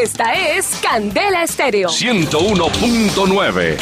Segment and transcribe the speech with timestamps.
[0.00, 1.90] Esta es Candela Estéreo.
[1.90, 3.76] 101.9.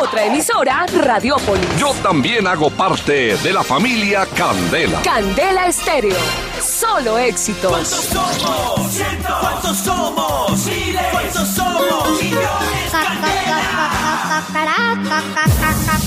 [0.00, 1.68] Otra emisora, Radiópolis.
[1.78, 5.02] Yo también hago parte de la familia Candela.
[5.02, 6.16] Candela Estéreo.
[6.62, 7.70] Solo éxitos.
[7.70, 9.02] ¿Cuántos somos?
[9.40, 10.66] ¿Cuántos somos?
[10.66, 11.02] Miles.
[11.12, 12.22] ¿Cuántos somos?
[12.22, 12.90] Millones.
[12.90, 13.60] Candela.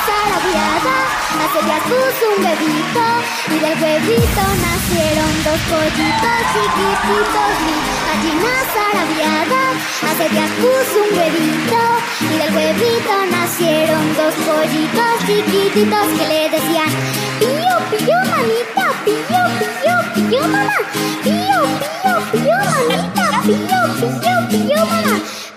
[0.07, 0.97] zarabiada,
[1.43, 3.07] hace días puso un bebito
[3.47, 7.53] y del bebito nacieron dos pollitos chiquititos.
[7.67, 9.63] Mi gallina zarabiada,
[10.09, 11.81] hace días puso un bebito
[12.21, 16.91] y del bebito nacieron dos pollitos chiquititos que le decían
[17.39, 20.79] pío, pío, manita, pío, pío, pío, mamá,
[21.23, 25.15] pío, pío, pío, manita, pío, pío, pío, mamá.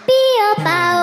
[0.09, 0.98] Pío, pao,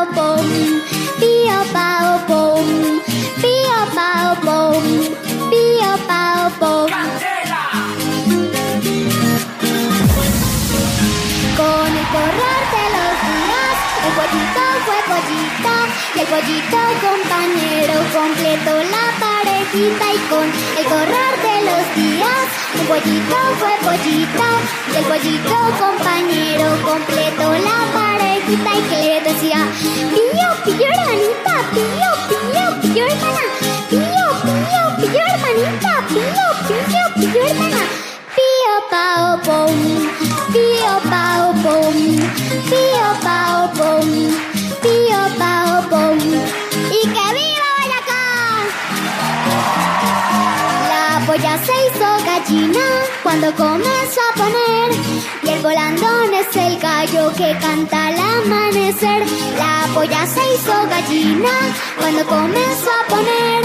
[16.31, 20.47] pollito compañero completó la parejita y con
[20.79, 22.47] el correr de los días,
[22.81, 24.47] un pollito fue pollito
[24.93, 29.69] y el pollito compañero completó la parejita y que le decía,
[30.13, 33.45] pío, pío hermanita, pío, pío, pío hermana,
[33.89, 37.83] pío, pío, pío hermanita, pío, pío, pío hermana.
[38.37, 39.77] Pío pao pom,
[40.53, 41.95] pío pao pom,
[42.69, 44.56] pío pao pom,
[51.37, 52.81] La polla se hizo gallina
[53.23, 54.91] cuando comenzó a poner
[55.43, 59.27] y el volandón es el gallo que canta al amanecer.
[59.59, 61.51] La polla se hizo gallina
[62.01, 63.65] cuando comenzó a poner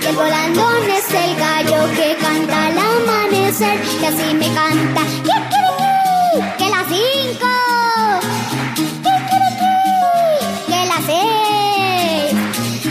[0.00, 5.02] y el volandón es el gallo que canta al amanecer y así me canta.
[6.56, 7.48] ¡Que las cinco!
[10.68, 12.32] ¡Que las seis!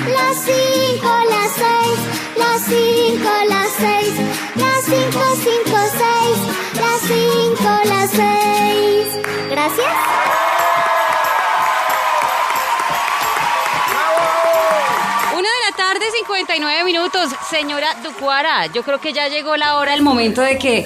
[0.06, 2.00] Las cinco, las seis,
[2.38, 3.30] las cinco,
[5.40, 6.38] cinco, cinco, seis,
[6.76, 9.08] las cinco, las seis.
[9.50, 9.88] Gracias.
[15.34, 17.30] Una de la tarde, 59 minutos.
[17.50, 20.86] Señora Ducuara, yo creo que ya llegó la hora, el momento de que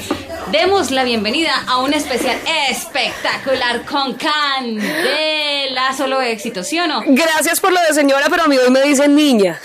[0.51, 2.37] demos la bienvenida a un especial
[2.69, 5.93] espectacular con Candela.
[5.97, 7.01] Solo éxito, ¿sí o no?
[7.05, 9.59] Gracias por lo de señora, pero a mí hoy me dicen niña.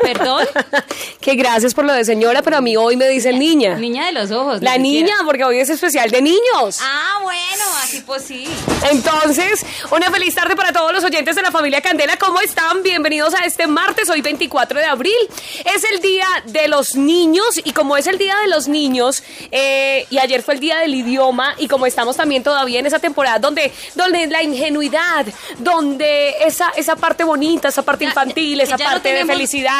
[0.00, 0.46] ¿Perdón?
[1.20, 3.74] que gracias por lo de señora, pero a mí hoy me dicen niña.
[3.76, 4.62] Niña de los ojos.
[4.62, 5.24] La ni niña, siquiera.
[5.24, 6.78] porque hoy es especial de niños.
[6.82, 8.46] Ah, bueno, así pues sí.
[8.90, 12.16] Entonces, una feliz tarde para todos los oyentes de la familia Candela.
[12.16, 12.82] ¿Cómo están?
[12.82, 15.12] Bienvenidos a este martes, hoy 24 de abril.
[15.74, 20.06] Es el día de los niños y como es el día de los niños eh,
[20.10, 23.38] y ayer fue el día del idioma y como estamos también todavía en esa temporada
[23.38, 25.26] donde, donde la ingenuidad,
[25.58, 29.26] donde esa, esa parte bonita, esa parte infantil, ya- esa no parte de tenemos-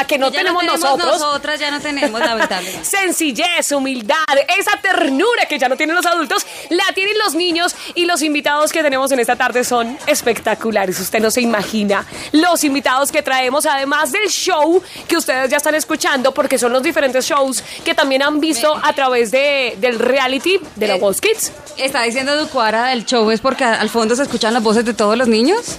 [0.06, 1.20] que no ya tenemos nosotros.
[1.20, 2.84] Nosotras ya no tenemos, lamentablemente.
[2.84, 4.16] Sencillez, humildad,
[4.58, 8.72] esa ternura que ya no tienen los adultos, la tienen los niños y los invitados
[8.72, 10.98] que tenemos en esta tarde son espectaculares.
[11.00, 15.74] Usted no se imagina los invitados que traemos, además del show que ustedes ya están
[15.74, 20.58] escuchando, porque son los diferentes shows que también han visto a través de, del reality
[20.76, 21.52] de la Eh, Voz Kids.
[21.76, 25.16] Está diciendo Ducuara del show es porque al fondo se escuchan las voces de todos
[25.16, 25.76] los niños.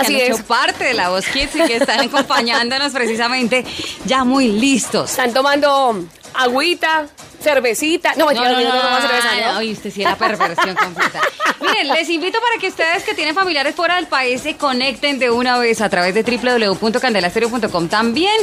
[0.00, 0.34] Así que es.
[0.34, 3.64] hecho parte de la voz Kids y que están acompañándonos precisamente
[4.04, 5.10] ya muy listos.
[5.10, 7.06] Están tomando agüita,
[7.42, 8.14] cervecita.
[8.16, 9.60] No, mentira, los niños no toman cerveza, ¿no?
[9.62, 11.20] no, usted sí era perversión completa.
[11.60, 15.30] Miren, les invito para que ustedes que tienen familiares fuera del país se conecten de
[15.30, 18.36] una vez a través de www.candelastereo.com también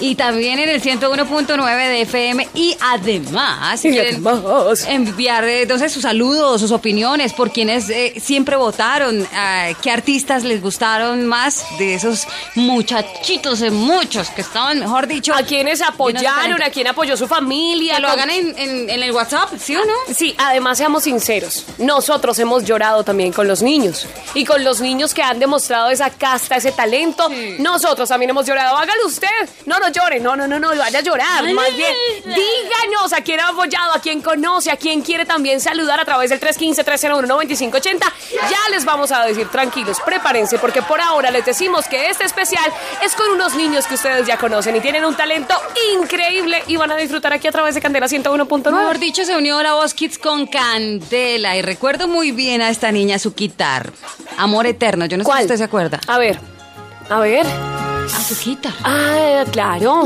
[0.00, 4.84] y también en el 101.9 de FM y además si Y quieren además.
[4.88, 10.42] enviar eh, entonces sus saludos, sus opiniones por quienes eh, siempre votaron, ah, qué artistas
[10.44, 16.62] les gustaron más de esos muchachitos de muchos que estaban, mejor dicho, A quienes apoyaron,
[16.62, 17.96] a quien apoyó su familia.
[17.96, 19.92] que lo hagan en, en- en el WhatsApp, ¿sí o no?
[20.14, 25.14] Sí, además seamos sinceros, nosotros hemos llorado también con los niños y con los niños
[25.14, 27.28] que han demostrado esa casta, ese talento,
[27.58, 28.76] nosotros también hemos llorado.
[28.76, 29.28] Hágalo usted,
[29.66, 31.94] no, no llore, no, no, no, no, vaya a llorar, más bien
[32.24, 36.30] díganos a quién ha apoyado, a quién conoce, a quién quiere también saludar a través
[36.30, 38.00] del 315-301-9580.
[38.50, 42.70] Ya les vamos a decir, tranquilos, prepárense porque por ahora les decimos que este especial
[43.02, 45.54] es con unos niños que ustedes ya conocen y tienen un talento
[45.94, 48.72] increíble y van a disfrutar aquí a través de Candela 101.9.
[48.72, 52.90] Mejor dicho, se unió la voz Kids con Candela y recuerdo muy bien a esta
[52.90, 53.92] niña su guitar.
[54.36, 55.38] Amor eterno, yo no sé ¿Cuál?
[55.38, 56.00] si usted se acuerda.
[56.08, 56.38] A ver,
[57.08, 57.46] a ver.
[57.46, 58.72] A su guitar.
[58.82, 60.04] Ah, claro.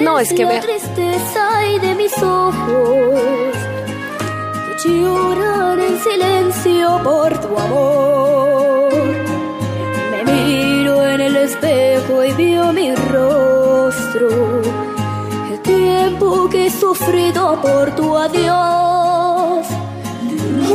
[0.00, 0.60] No, es que la me...
[0.60, 3.54] tristeza y de mis ojos.
[4.84, 8.92] llorar en silencio por tu amor.
[10.10, 14.79] Me miro en el espejo y veo mi rostro.
[15.62, 19.66] Tiempo que he sufrido por tu adiós.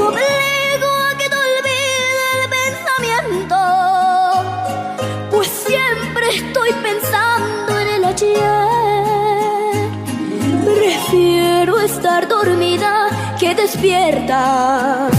[0.08, 3.58] Obligo a que te olvide el pensamiento.
[5.32, 8.36] Pues siempre estoy pensando en el ayer.
[10.64, 13.08] Prefiero estar dormida
[13.40, 15.10] que despierta.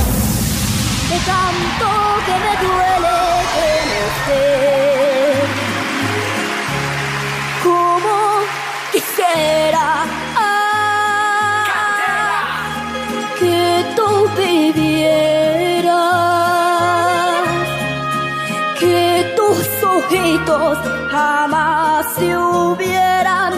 [1.11, 1.87] De tanto
[2.27, 3.17] que me duele
[3.55, 3.71] que
[5.01, 5.06] no.
[9.17, 10.05] Quisiera.
[13.39, 15.95] que tú vivieras
[18.81, 20.79] que tus ojitos
[21.11, 23.53] jamás se hubieran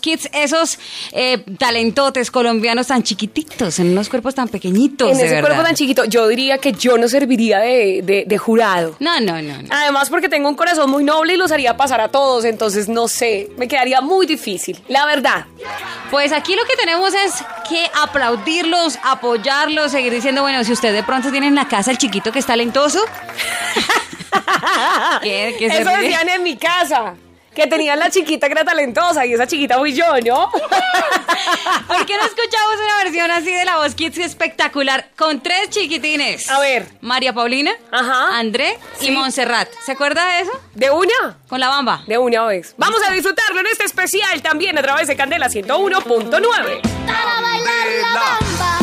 [0.00, 0.78] Kids, esos
[1.12, 5.48] eh, talentotes colombianos tan chiquititos, en unos cuerpos tan pequeñitos, En de ese verdad.
[5.48, 8.96] cuerpo tan chiquito, yo diría que yo no serviría de, de- de jurado.
[9.00, 9.68] No, no, no, no.
[9.70, 13.08] Además, porque tengo un corazón muy noble y los haría pasar a todos, entonces no
[13.08, 15.46] sé, me quedaría muy difícil, la verdad.
[16.10, 17.34] Pues aquí lo que tenemos es
[17.68, 21.98] que aplaudirlos, apoyarlos, seguir diciendo, bueno, si usted de pronto tiene en la casa el
[21.98, 23.00] chiquito que es talentoso.
[25.22, 25.56] ¿Qué?
[25.58, 27.14] ¿Qué Eso decían en mi casa,
[27.56, 30.50] que tenían la chiquita que era talentosa y esa chiquita fui yo, ¿no?
[31.88, 36.50] ¿Por qué no escuchamos una versión así de la voz Kids espectacular con tres chiquitines?
[36.50, 36.86] A ver.
[37.00, 38.38] María Paulina, Ajá.
[38.38, 39.10] André y.
[39.10, 39.68] Montserrat.
[39.86, 40.52] ¿Se acuerda de eso?
[40.74, 41.38] ¿De una?
[41.48, 42.04] Con la bamba.
[42.06, 42.74] De una vez.
[42.76, 46.80] Vamos a disfrutarlo en este especial también a través de Candela 101.9.
[47.06, 48.78] Para bailar la bamba,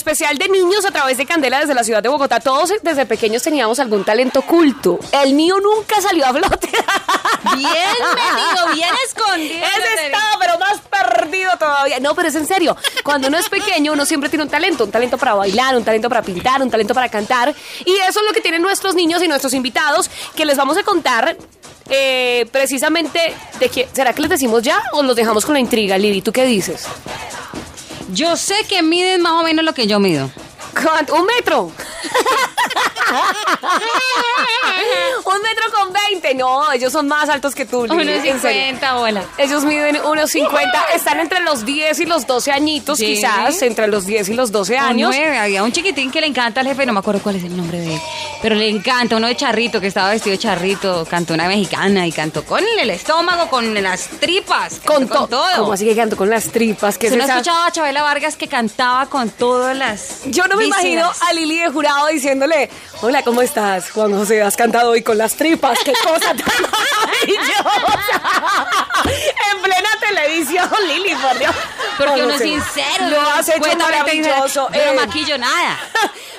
[0.00, 2.40] especial de niños a través de Candela desde la ciudad de Bogotá.
[2.40, 4.98] Todos desde pequeños teníamos algún talento oculto.
[5.12, 6.70] El mío nunca salió a flote.
[7.56, 9.66] Bien metido, bien escondido.
[9.66, 11.98] Ese estaba, pero más perdido todavía.
[11.98, 12.76] No, pero es en serio.
[13.02, 14.84] Cuando uno es pequeño, uno siempre tiene un talento.
[14.84, 17.54] Un talento para bailar, un talento para pintar, un talento para cantar.
[17.84, 20.82] Y eso es lo que tienen nuestros niños y nuestros invitados, que les vamos a
[20.82, 21.36] contar
[21.88, 23.88] eh, precisamente de qué.
[23.92, 26.22] ¿Será que les decimos ya o los dejamos con la intriga, Lili?
[26.22, 26.86] ¿Tú qué dices?
[28.12, 30.30] Yo sé que miden más o menos lo que yo mido.
[30.74, 31.14] ¿Cuánto?
[31.14, 31.62] ¿Un metro?
[35.24, 35.99] Un metro con 20.
[36.34, 38.12] No, ellos son más altos que tú, Lili.
[38.12, 38.62] Unos en serio.
[38.62, 39.24] 50 bola.
[39.38, 43.06] Ellos miden unos 50, están entre los 10 y los 12 añitos, Sí.
[43.14, 45.10] quizás, entre los 10 y los 12 O años.
[45.16, 47.56] nueve, había un chiquitín que le encanta al jefe, no me acuerdo cuál es el
[47.56, 48.00] nombre de él,
[48.42, 52.12] pero le encanta, uno de charrito, que estaba vestido de charrito, cantó una mexicana y
[52.12, 55.46] cantó con el estómago, con las tripas, Con, cantó to- todo.
[55.58, 56.98] ¿Cómo así que canto con las tripas?
[56.98, 60.64] que ¿Usted no escuchaba a Chabela Vargas que cantaba con todas las Yo no me
[60.64, 60.84] vísceras?
[60.84, 62.70] imagino a Lili de jurado diciéndole,
[63.02, 64.42] hola, ¿cómo estás, Juan José?
[64.42, 68.22] Has cantado hoy con las tripas, qué cosa tan maravillosa.
[69.52, 71.54] en plena televisión, Lili, por Dios.
[71.96, 73.08] Porque uno es sincero.
[73.10, 74.68] Lo has hecho maravilloso.
[74.72, 75.78] Yo no eh, maquillo nada.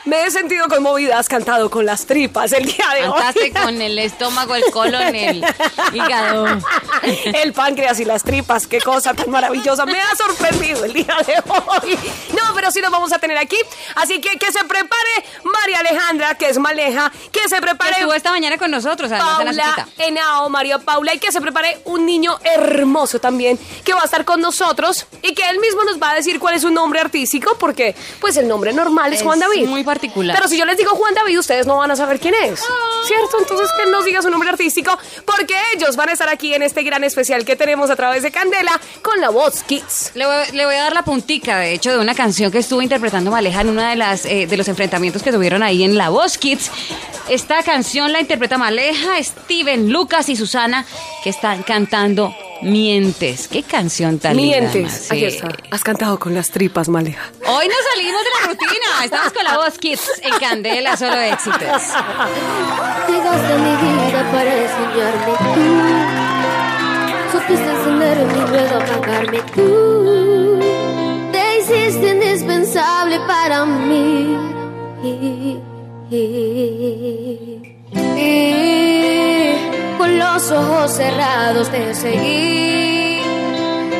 [0.03, 3.51] Me he sentido conmovida, has cantado con las tripas el día de Cantaste hoy.
[3.51, 5.45] con el estómago, el colon, el
[5.93, 6.47] hígado.
[7.03, 9.85] El páncreas y las tripas, qué cosa tan maravillosa.
[9.85, 11.99] Me ha sorprendido el día de hoy.
[12.33, 13.57] No, pero sí nos vamos a tener aquí.
[13.93, 18.15] Así que que se prepare María Alejandra, que es Maleja, que se Que prepare estuvo
[18.15, 19.87] esta mañana con nosotros, además Paula.
[19.97, 24.25] Henao, María Paula, y que se prepare un niño hermoso también, que va a estar
[24.25, 27.55] con nosotros y que él mismo nos va a decir cuál es su nombre artístico,
[27.59, 29.67] porque pues el nombre normal es, Es Juan David.
[29.67, 30.35] muy particular.
[30.35, 32.61] Pero si yo les digo Juan David, ustedes no van a saber quién es,
[33.05, 33.37] ¿cierto?
[33.39, 36.63] Entonces que él nos diga su nombre artístico, porque ellos van a estar aquí en
[36.63, 40.11] este gran especial que tenemos a través de Candela con la voz Kids.
[40.15, 42.81] Le voy, le voy a dar la puntica, de hecho, de una canción que estuvo
[42.81, 46.09] interpretando Maleja en una de las eh, de los enfrentamientos que tuvieron ahí en La
[46.09, 46.71] Voz Kids.
[47.29, 49.17] Esta canción la interpreta Maleja,
[49.51, 50.85] Steven, Lucas y Susana,
[51.25, 53.49] que están cantando Mientes.
[53.49, 55.07] Qué canción tan linda, Mientes.
[55.09, 55.25] sí.
[55.25, 55.49] está.
[55.71, 57.21] Has cantado con las tripas, Maleja.
[57.45, 59.03] Hoy nos salimos de la rutina.
[59.03, 61.59] Estamos con La Voz Kids en Candela, solo éxitos.
[61.59, 65.81] Llegaste a mi vida para enseñarme tú.
[67.37, 70.59] Supiste encenderme y luego apagarme tú.
[71.33, 74.37] Te hiciste indispensable para mí.
[75.03, 75.57] Y
[80.17, 83.21] los ojos cerrados te seguí.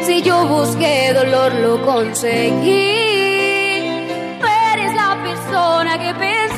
[0.06, 2.80] Si yo busqué dolor, lo conseguí.
[4.74, 6.51] Eres la persona que pensé,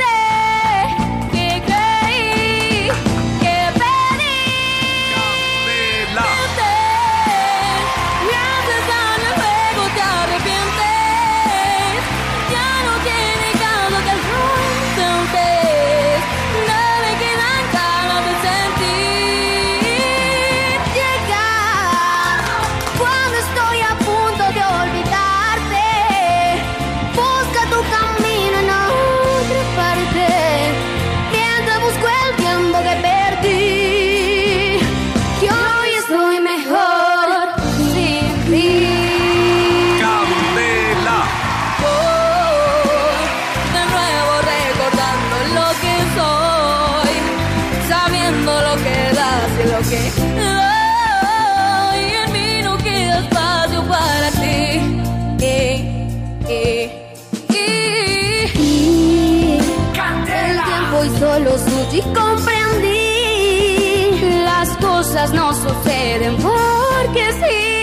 [66.32, 67.83] porque sí.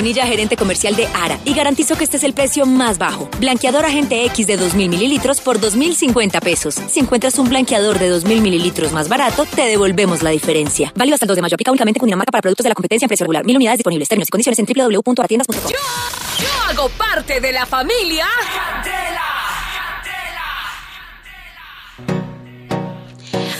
[0.00, 3.28] Bonilla, gerente comercial de ARA, y garantizo que este es el precio más bajo.
[3.38, 6.76] Blanqueador Agente X de 2.000 mililitros por 2.050 pesos.
[6.88, 10.90] Si encuentras un blanqueador de 2.000 mililitros más barato, te devolvemos la diferencia.
[10.96, 11.54] Válido hasta el 2 de mayo.
[11.54, 13.44] Aplica únicamente con Dinamarca para productos de la competencia en precio regular.
[13.44, 14.08] Mil unidades disponibles.
[14.08, 15.70] Términos y condiciones en www.aratiendas.com.
[15.70, 18.26] Yo hago parte de la familia.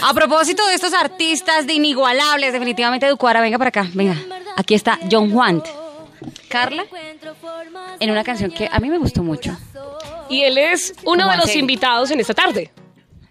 [0.02, 4.16] A propósito de estos artistas de inigualables, definitivamente Ducuara, venga para acá, venga.
[4.56, 5.62] Aquí está John Juan.
[6.48, 6.84] Carla,
[8.00, 9.56] en una canción que a mí me gustó mucho.
[10.28, 12.70] Y él es uno ¿Cómo de los invitados en esta tarde.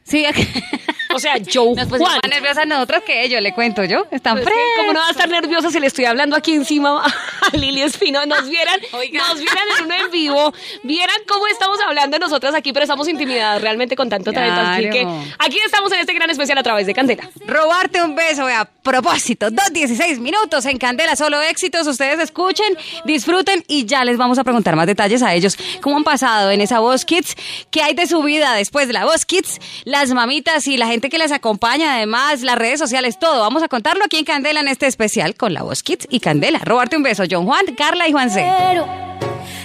[0.04, 0.47] Sí, aquí-
[1.13, 2.19] O sea, Joe nos pusimos Juan.
[2.24, 4.06] más nerviosas nosotros que ellos, le cuento yo.
[4.12, 4.78] Están Pero es que frescos.
[4.78, 7.13] como no va a estar nerviosa si le estoy hablando aquí encima a
[7.58, 9.19] Lili Espino, nos vieran, Oiga.
[9.28, 13.62] nos vieran en uno en vivo, vieran cómo estamos hablando nosotras aquí, pero estamos intimidadas
[13.62, 14.60] realmente con tanto talento.
[14.62, 15.08] Así que
[15.39, 17.30] aquí estamos en este gran especial a través de Candela.
[17.48, 23.86] Robarte un beso, a propósito, 2.16 minutos en Candela, solo éxitos, ustedes escuchen, disfruten y
[23.86, 27.06] ya les vamos a preguntar más detalles a ellos, cómo han pasado en esa Voz
[27.06, 27.36] Kids,
[27.72, 30.99] qué hay de su vida después de la Voz Kids, las mamitas y la gente
[31.08, 34.68] que les acompaña, además las redes sociales, todo, vamos a contarlo aquí en Candela en
[34.68, 36.60] este especial con la Voz Kids y Candela.
[36.60, 38.46] Robarte un beso, John Juan, Carla y Juan C.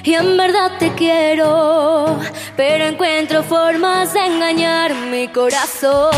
[0.04, 2.20] y en verdad te quiero,
[2.56, 6.12] pero encuentro formas de engañar mi corazón.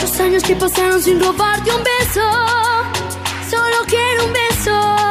[0.00, 2.22] Los años que pasaron sin robarte un beso,
[3.50, 5.02] solo quiero un beso.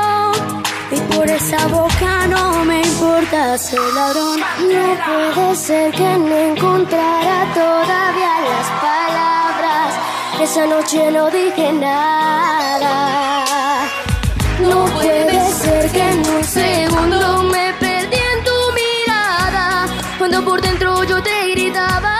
[0.93, 4.39] Y por esa boca no me importa ser ladrón.
[4.39, 9.40] No puede ser que no encontrara todavía las palabras.
[10.43, 13.85] Esa noche no dije nada.
[14.59, 19.85] No puede ser que en un segundo me perdí en tu mirada.
[20.17, 22.15] Cuando por dentro yo te gritaba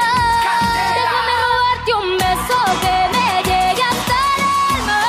[0.99, 4.41] Déjame robarte un beso que me llegue hasta el
[4.75, 5.01] alma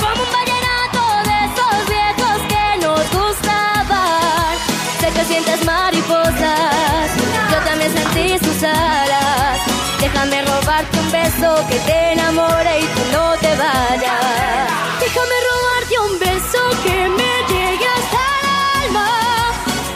[0.00, 4.52] Como un vallenato de esos viejos que nos gustaban.
[5.00, 7.08] Sé que sientes mariposas
[7.52, 9.58] Yo también sentí sus alas.
[10.00, 14.68] Déjame robarte un beso que te no te vayas.
[15.00, 19.08] Déjame robarte un beso que me llegue hasta el alma.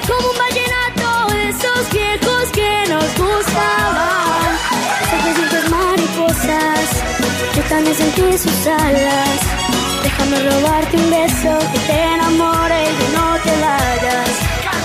[0.06, 4.50] Como un vallenato de esos viejos que nos gustaban.
[5.10, 7.02] Sientes mariposas
[7.56, 9.40] Yo también sentí sus alas.
[10.02, 14.49] Déjame robarte un beso que te enamore y tú no te vayas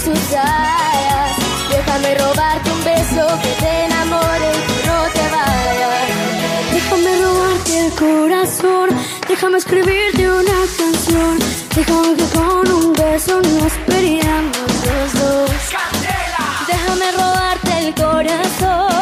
[0.00, 1.36] sus alas.
[1.70, 6.06] Déjame robarte un beso que te enamore y tú no te vayas.
[6.72, 8.88] Déjame robarte el corazón
[9.28, 11.38] Déjame escribirte una canción.
[11.76, 15.50] Déjame que con un beso nos peleamos los dos.
[16.66, 18.97] Déjame robarte el corazón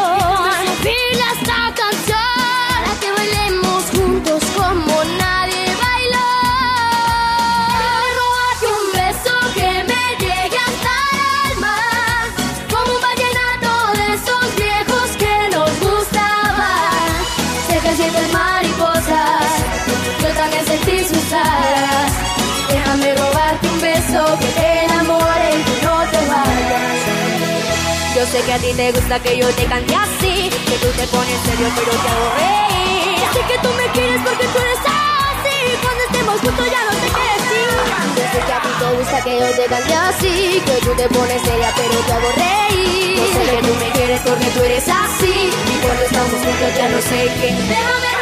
[28.26, 31.06] yo sé que a ti te gusta que yo te cante así Que tú te
[31.06, 33.18] pones serio pero te hago reír.
[33.32, 35.58] Sé que tú me quieres porque tú eres así.
[35.82, 37.70] Cuando estemos juntos ya no te quieres ir
[38.16, 41.08] Yo sé que a ti te gusta que yo te cante así Que tú te
[41.08, 43.16] pones seria pero te hago reír.
[43.16, 45.50] Yo sé que tú me quieres porque tú eres así.
[45.52, 47.48] Y cuando estamos juntos ya no sé qué.
[47.68, 48.15] Déjame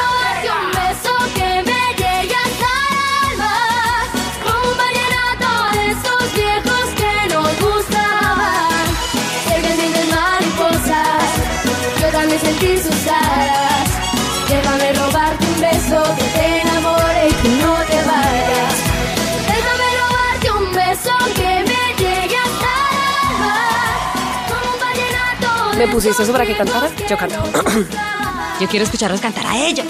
[25.84, 26.88] ¿Me pusiste eso para que cantara?
[27.10, 27.36] Yo canto.
[28.60, 29.84] Yo quiero escucharlos cantar a ellos.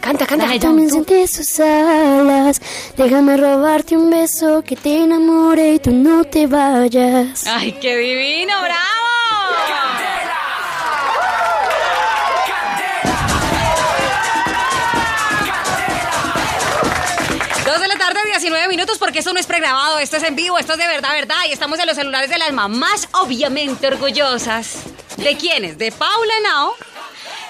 [0.00, 0.52] Canta, canta.
[0.52, 2.60] Yo también sentí sus alas.
[2.96, 7.46] Déjame robarte un beso que te enamore y tú no te vayas.
[7.46, 8.52] ¡Ay, qué divino!
[8.62, 8.85] ¡Bravo!
[18.06, 20.86] Tarde, 19 minutos, porque esto no es pregrabado, esto es en vivo, esto es de
[20.86, 21.36] verdad, verdad.
[21.48, 24.76] Y estamos en los celulares de las mamás, obviamente orgullosas.
[25.16, 25.76] ¿De quiénes?
[25.76, 26.74] De Paula Nao,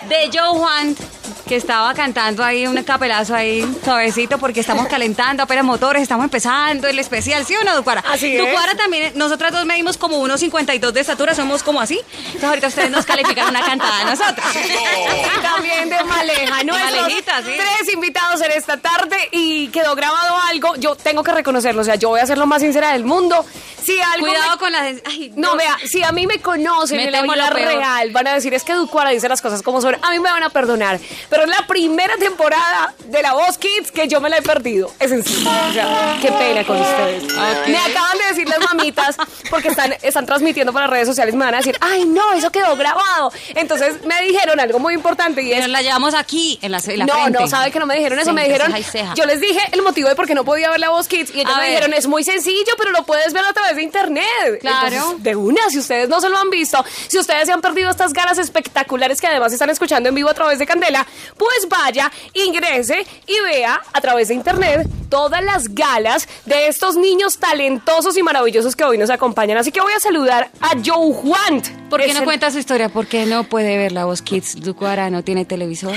[0.09, 0.97] de Joe Juan,
[1.47, 6.89] que estaba cantando ahí un capelazo ahí suavecito, porque estamos calentando apenas motores, estamos empezando
[6.89, 8.03] el especial, ¿sí o no, Ducuara?
[8.09, 8.45] Así es.
[8.45, 12.01] Ducuara también, nosotras dos medimos como 1,52 de estatura, somos como así.
[12.27, 14.45] Entonces ahorita ustedes nos califican una cantada a nosotros.
[14.55, 17.53] Y también de Maleja, nuestros Malejita, sí.
[17.57, 20.75] tres invitados en esta tarde y quedó grabado algo.
[20.77, 23.45] Yo tengo que reconocerlo, o sea, yo voy a ser lo más sincera del mundo.
[23.83, 24.97] Si algo Cuidado me- con las...
[25.05, 28.35] Ay, No, vea, si a mí me conocen Me en la vida real, van a
[28.35, 29.95] decir, es que Ducuara dice las cosas como son.
[30.03, 30.99] A mí me van a perdonar.
[31.31, 34.91] Pero es la primera temporada de La Voz Kids que yo me la he perdido.
[34.99, 35.51] Es en serio.
[35.69, 37.25] O sea, qué pena con ustedes.
[37.67, 39.17] Me acaban de decir las mamitas,
[39.51, 42.51] porque están, están transmitiendo por las redes sociales, me van a decir, ay, no, eso
[42.51, 43.33] quedó grabado.
[43.55, 45.59] Entonces me dijeron algo muy importante y es...
[45.61, 47.39] Pero la llevamos aquí, en la, en la no, frente.
[47.41, 48.73] no, sabe que no me dijeron eso, me dijeron,
[49.15, 51.41] yo les dije el motivo de por qué no podía ver la voz Kids y
[51.41, 51.71] ellos A me ver.
[51.71, 54.25] dijeron, es muy sencillo, pero lo puedes ver a través de internet.
[54.61, 54.87] Claro.
[54.87, 57.91] Entonces, de una, si ustedes no se lo han visto, si ustedes se han perdido
[57.91, 62.11] estas galas espectaculares que además están escuchando en vivo a través de Candela, pues vaya,
[62.35, 68.23] ingrese y vea a través de internet todas las galas de estos niños talentosos y
[68.23, 69.59] maravillosos que hoy nos acompañan.
[69.59, 71.63] Así que voy a saludar a Joe Juan.
[71.89, 72.89] ¿Por qué no el- cuenta su historia?
[72.89, 74.61] ¿Por qué no puede ver la voz Kids?
[74.61, 75.95] Ducuara no tiene televisor.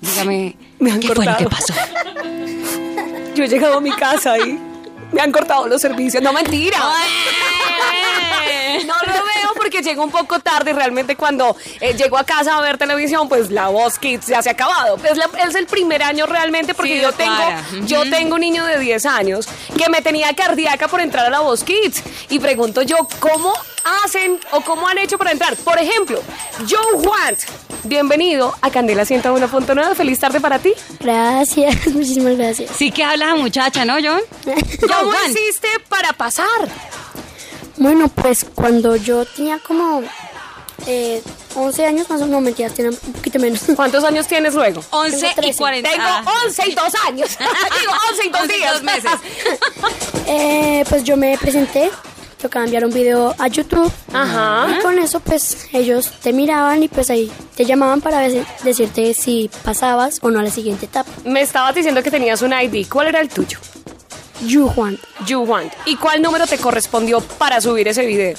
[0.00, 1.74] Dígame, Me han ¿qué fue lo que pasó?
[3.34, 4.58] Yo he llegado a mi casa y
[5.12, 6.22] me han cortado los servicios.
[6.22, 6.78] No, mentira.
[8.86, 12.56] No lo veo porque llego un poco tarde y realmente cuando eh, llego a casa
[12.56, 14.96] a ver televisión, pues la voz Kids ya se ha acabado.
[15.04, 17.62] Es, la- es el primer año realmente porque Sí, yo tengo para.
[17.86, 19.46] yo tengo un niño de 10 años
[19.78, 23.52] que me tenía cardíaca por entrar a la voz Kids y pregunto yo cómo
[24.04, 25.54] hacen o cómo han hecho para entrar.
[25.56, 26.20] Por ejemplo,
[26.68, 27.36] Joe Juan,
[27.84, 29.94] bienvenido a Candela 101.9.
[29.94, 30.72] Feliz tarde para ti.
[31.00, 32.70] Gracias, muchísimas gracias.
[32.76, 34.20] Sí que habla la muchacha, ¿no, John?
[34.80, 36.46] ¿Cómo hiciste para pasar?
[37.76, 40.02] Bueno, pues cuando yo tenía como
[40.86, 41.22] eh,
[41.54, 43.62] 11 años, más o menos, no mentiras, tenía un poquito menos.
[43.76, 44.82] ¿Cuántos años tienes luego?
[44.90, 45.58] 11 y 13.
[45.58, 45.90] 40.
[45.90, 46.24] Tengo ah.
[46.46, 47.38] 11 y 2 años.
[47.38, 48.72] Digo 11 y 2 11 y días.
[48.72, 49.10] dos meses.
[50.26, 51.90] Eh, pues yo me presenté,
[52.42, 53.90] tocaba enviar un video a YouTube.
[54.12, 54.66] Ajá.
[54.78, 59.14] Y con eso, pues ellos te miraban y pues ahí te llamaban para dec- decirte
[59.14, 61.10] si pasabas o no a la siguiente etapa.
[61.24, 62.86] Me estabas diciendo que tenías un ID.
[62.90, 63.58] ¿Cuál era el tuyo?
[64.44, 65.72] Yu Juan, You Want.
[65.86, 68.36] ¿Y cuál número te correspondió para subir ese video?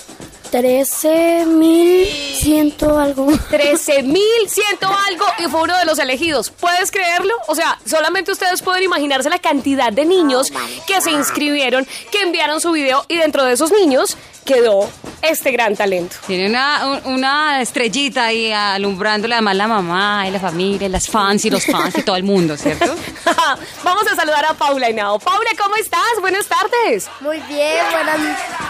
[0.54, 3.28] 13.100 algo.
[3.52, 6.50] 13.100 algo y fue uno de los elegidos.
[6.52, 7.34] ¿Puedes creerlo?
[7.48, 10.52] O sea, solamente ustedes pueden imaginarse la cantidad de niños
[10.88, 14.89] que se inscribieron, que enviaron su video y dentro de esos niños quedó
[15.22, 16.18] este gran talento.
[16.28, 21.08] Tiene una, un- una estrellita ahí alumbrándole además la mamá y la familia, y las
[21.08, 22.94] fans y los fans y todo el mundo, ¿cierto?
[23.84, 25.18] Vamos a saludar a Paula Henao.
[25.20, 26.02] Paula, ¿cómo estás?
[26.20, 27.08] Buenas tardes.
[27.22, 28.20] Muy bien, buenas,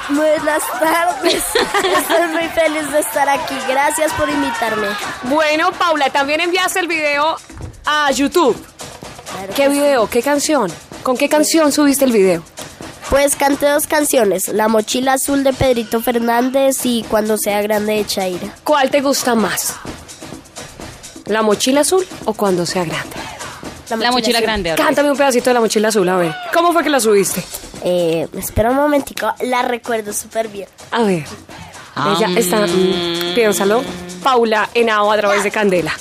[0.09, 1.43] buenas tardes.
[1.73, 3.55] Estoy muy feliz de estar aquí.
[3.67, 4.87] Gracias por invitarme.
[5.23, 7.37] Bueno, Paula, también enviaste el video
[7.85, 8.55] a YouTube.
[9.55, 10.09] ¿Qué video?
[10.09, 10.71] ¿Qué canción?
[11.01, 12.43] ¿Con qué canción subiste el video?
[13.09, 18.05] Pues canté dos canciones, La mochila azul de Pedrito Fernández y Cuando sea grande de
[18.05, 18.55] Chaira.
[18.63, 19.75] ¿Cuál te gusta más?
[21.25, 23.15] ¿La mochila azul o cuando sea grande?
[23.89, 24.71] La mochila grande.
[24.71, 24.83] ahora.
[24.85, 26.33] Cántame un pedacito de la mochila azul, a ver.
[26.53, 27.43] ¿Cómo fue que la subiste?
[27.83, 30.67] Eh, espera un momentico, la recuerdo súper bien.
[30.91, 31.23] A ver.
[31.95, 32.65] Ah, Ella está.
[32.65, 33.83] mm, piénsalo.
[34.23, 35.93] Paula Henao a través de Candela.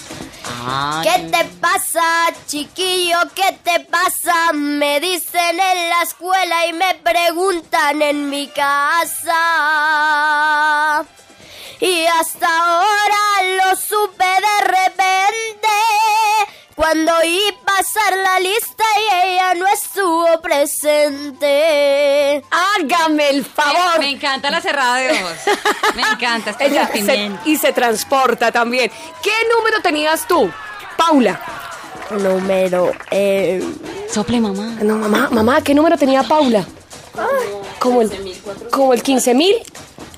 [1.03, 2.01] ¿Qué te pasa,
[2.47, 3.19] chiquillo?
[3.35, 4.53] ¿Qué te pasa?
[4.53, 9.35] Me dicen en la escuela y me preguntan en mi casa.
[11.81, 15.69] Y hasta ahora lo supe de repente.
[16.75, 22.43] Cuando oí pasar la lista y ella no estuvo presente.
[22.51, 23.99] Hágame el favor.
[23.99, 25.33] me encanta la cerrada de ojos.
[25.95, 28.91] Me encanta este Ella se- y se transporta también.
[29.23, 30.51] ¿Qué número tenías tú,
[30.97, 31.41] Paula?
[32.11, 32.93] Número.
[33.11, 33.63] Eh,
[34.11, 34.67] Sople, mamá.
[34.83, 36.65] No, mamá, mamá, ¿qué número tenía Paula?
[37.79, 38.11] Como el,
[38.71, 39.57] como el 15 mil,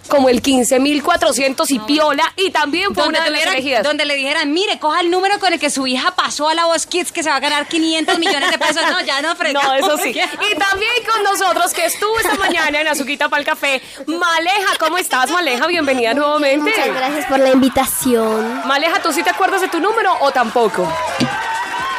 [0.08, 3.82] como el 15.400 y piola, y también fue Donde, una de las tuviera- elegidas.
[3.82, 6.66] donde le dijeran, mire, coja el número con el que su hija pasó a la
[6.66, 8.82] Voz Kids que se va a ganar 500 millones de pesos.
[8.90, 9.76] No, ya no No, fregamos.
[9.78, 10.10] eso sí.
[10.10, 14.98] Y también con nosotros, que estuvo esta mañana en Azuquita para el Café, Maleja, ¿cómo
[14.98, 15.66] estás, Maleja?
[15.66, 16.70] Bienvenida nuevamente.
[16.70, 18.62] muchas gracias por la invitación.
[18.66, 20.86] Maleja, ¿tú sí te acuerdas de tu número o tampoco?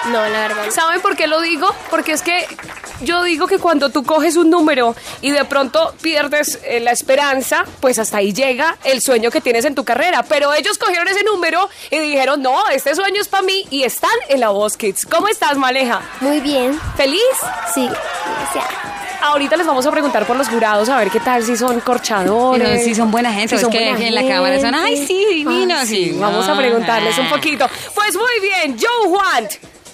[0.06, 0.70] No, la verdad.
[0.70, 1.74] ¿Saben por qué lo digo?
[1.90, 2.46] Porque es que
[3.02, 7.66] yo digo que cuando tú coges un número y de pronto pierdes eh, la esperanza,
[7.80, 10.24] pues hasta ahí llega el sueño que tienes en tu carrera.
[10.24, 14.10] Pero ellos cogieron ese número y dijeron, no, este sueño es para mí y están
[14.30, 15.06] en la Voz Kids.
[15.06, 16.02] ¿Cómo estás, Maleja?
[16.22, 16.80] Muy bien.
[16.98, 17.22] ¿Feliz?
[17.74, 17.90] Sí.
[19.22, 22.84] Ahorita les vamos a preguntar por los jurados a ver qué tal, si son corchadores.
[22.84, 25.80] Si son buena gente, si es son que en la cámara son, ay, sí, divinos.
[25.82, 27.68] Ah, sí, y- vamos a preguntarles un poquito.
[27.96, 29.48] Pues muy bien, Joe Juan.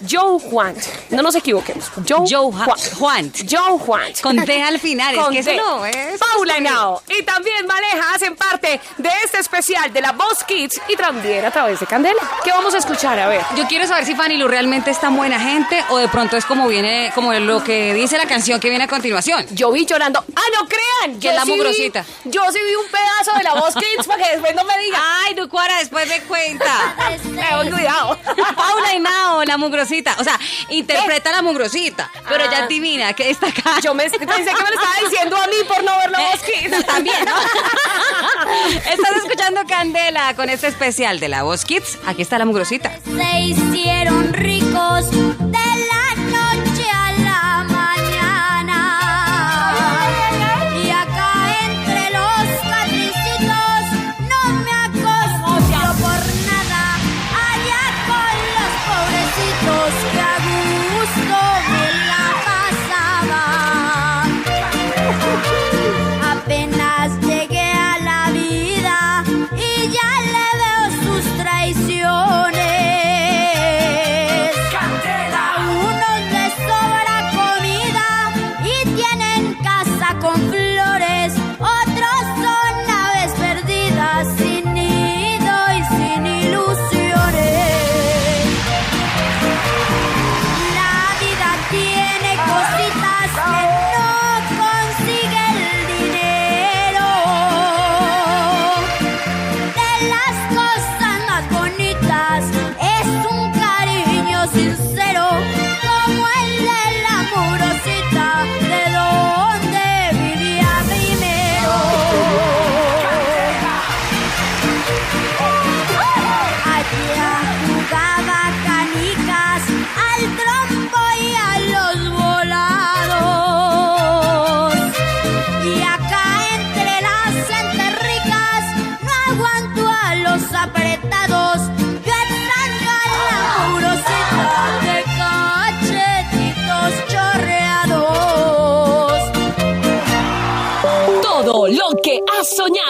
[0.10, 0.76] Joe Juan.
[1.10, 1.86] No nos equivoquemos.
[2.08, 3.32] Joe, Joe Ja- Juan.
[3.50, 4.12] Joe Juan.
[4.22, 6.20] Con al final, es Con que eso no es.
[6.20, 10.96] Paula Henao y también Maleja hacen parte de este especial de la Boss Kids y
[10.96, 12.22] también a través de Candela.
[12.44, 13.20] ¿Qué vamos a escuchar?
[13.20, 13.42] A ver.
[13.56, 16.46] Yo quiero saber si Fanny Lu realmente es tan buena gente o de pronto es
[16.46, 19.46] como viene, como lo que dice la canción que viene a continuación.
[19.52, 20.24] Yo vi llorando.
[20.36, 21.20] ¡Ah, no crean!
[21.20, 22.06] Que Yo es la sí vi- mugrosita.
[22.26, 25.02] Yo sí vi un pedazo de la Boss Kids para que después no me digan.
[25.26, 26.96] Ay, Ducuara, después de cuenta.
[27.72, 28.18] Cuidado.
[28.56, 29.91] Paula Henao, la mugrosita.
[30.20, 32.64] O sea, interpreta a la mugrosita, pero ella Ah.
[32.64, 33.80] es divina, que está acá.
[33.84, 36.42] Yo me, pensé que me lo estaba diciendo a mí por no ver la Boss
[36.44, 36.70] Kids.
[36.72, 37.34] No, también, ¿no?
[38.92, 41.98] Estás escuchando Candela con este especial de la Voz Kids.
[42.06, 42.92] Aquí está la mugrosita.
[43.06, 45.61] Se hicieron ricos de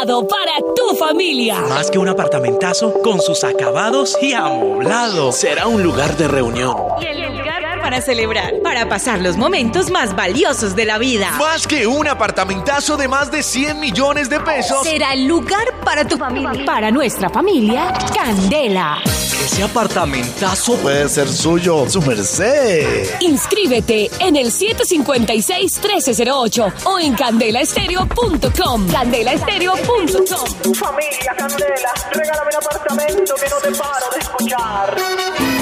[0.05, 1.61] para tu familia.
[1.61, 5.31] Más que un apartamentazo con sus acabados y amoblado.
[5.31, 6.75] Será un lugar de reunión.
[7.81, 11.31] para celebrar, para pasar los momentos más valiosos de la vida.
[11.37, 14.83] Más que un apartamentazo de más de 100 millones de pesos.
[14.83, 16.65] Será el lugar para tu familia.
[16.65, 18.97] Para nuestra familia, Candela.
[19.43, 23.09] Ese apartamentazo Puede ser suyo, su merced.
[23.21, 28.87] Inscríbete en el 756-1308 o en candelaestereo.com.
[28.91, 30.73] Candelaestereo.com.
[30.75, 34.95] Familia Candela, regálame un apartamento que no te paro de escuchar.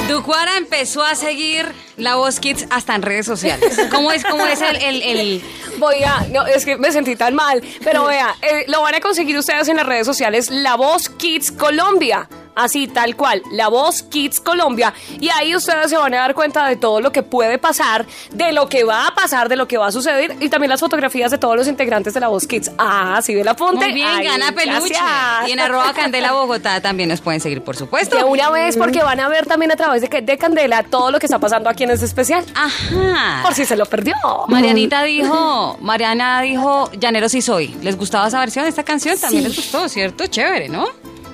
[0.10, 3.80] Ducuara empezó a seguir la Voz Kids hasta en redes sociales.
[3.92, 5.42] ¿Cómo es, cómo es el, el, el-
[5.78, 9.00] Voy a, no, es que me sentí tan mal, pero vea, eh, lo van a
[9.00, 12.28] conseguir ustedes en las redes sociales, La Voz Kids Colombia.
[12.60, 14.94] Así, tal cual, La Voz Kids Colombia.
[15.20, 18.52] Y ahí ustedes se van a dar cuenta de todo lo que puede pasar, de
[18.52, 21.32] lo que va a pasar, de lo que va a suceder y también las fotografías
[21.32, 22.72] de todos los integrantes de La Voz Kids.
[22.78, 23.86] Ah, sí, ve la apunte.
[23.86, 24.94] Muy bien, Ay, gana peluche.
[24.94, 25.48] gracias.
[25.50, 28.18] Y en arroba Candela Bogotá también nos pueden seguir, por supuesto.
[28.18, 31.20] De una vez, porque van a ver también a través de, de Candela todo lo
[31.20, 32.44] que está pasando aquí en este especial.
[32.56, 33.40] Ajá.
[33.44, 34.16] Por si se lo perdió.
[34.48, 37.68] Marianita dijo, Mariana dijo, Llanero sí soy.
[37.82, 39.18] ¿Les gustaba esa versión de esta canción?
[39.20, 40.28] También les gustó, ¿cierto?
[40.28, 40.88] Chévere, ¿no?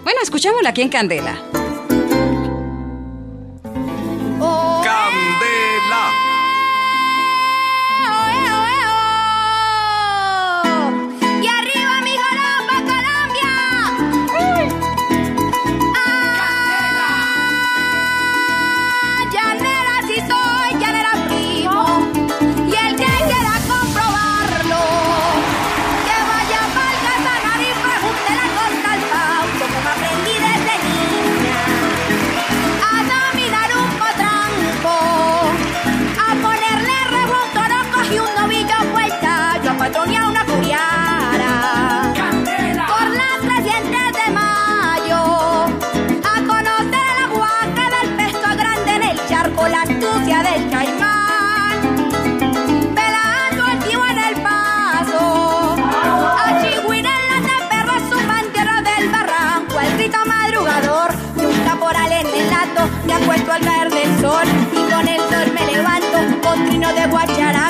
[0.05, 1.64] Bueno, escuchémosla aquí en Candela.
[64.25, 67.64] Y con el sol me levanto, con trino de guacharaca,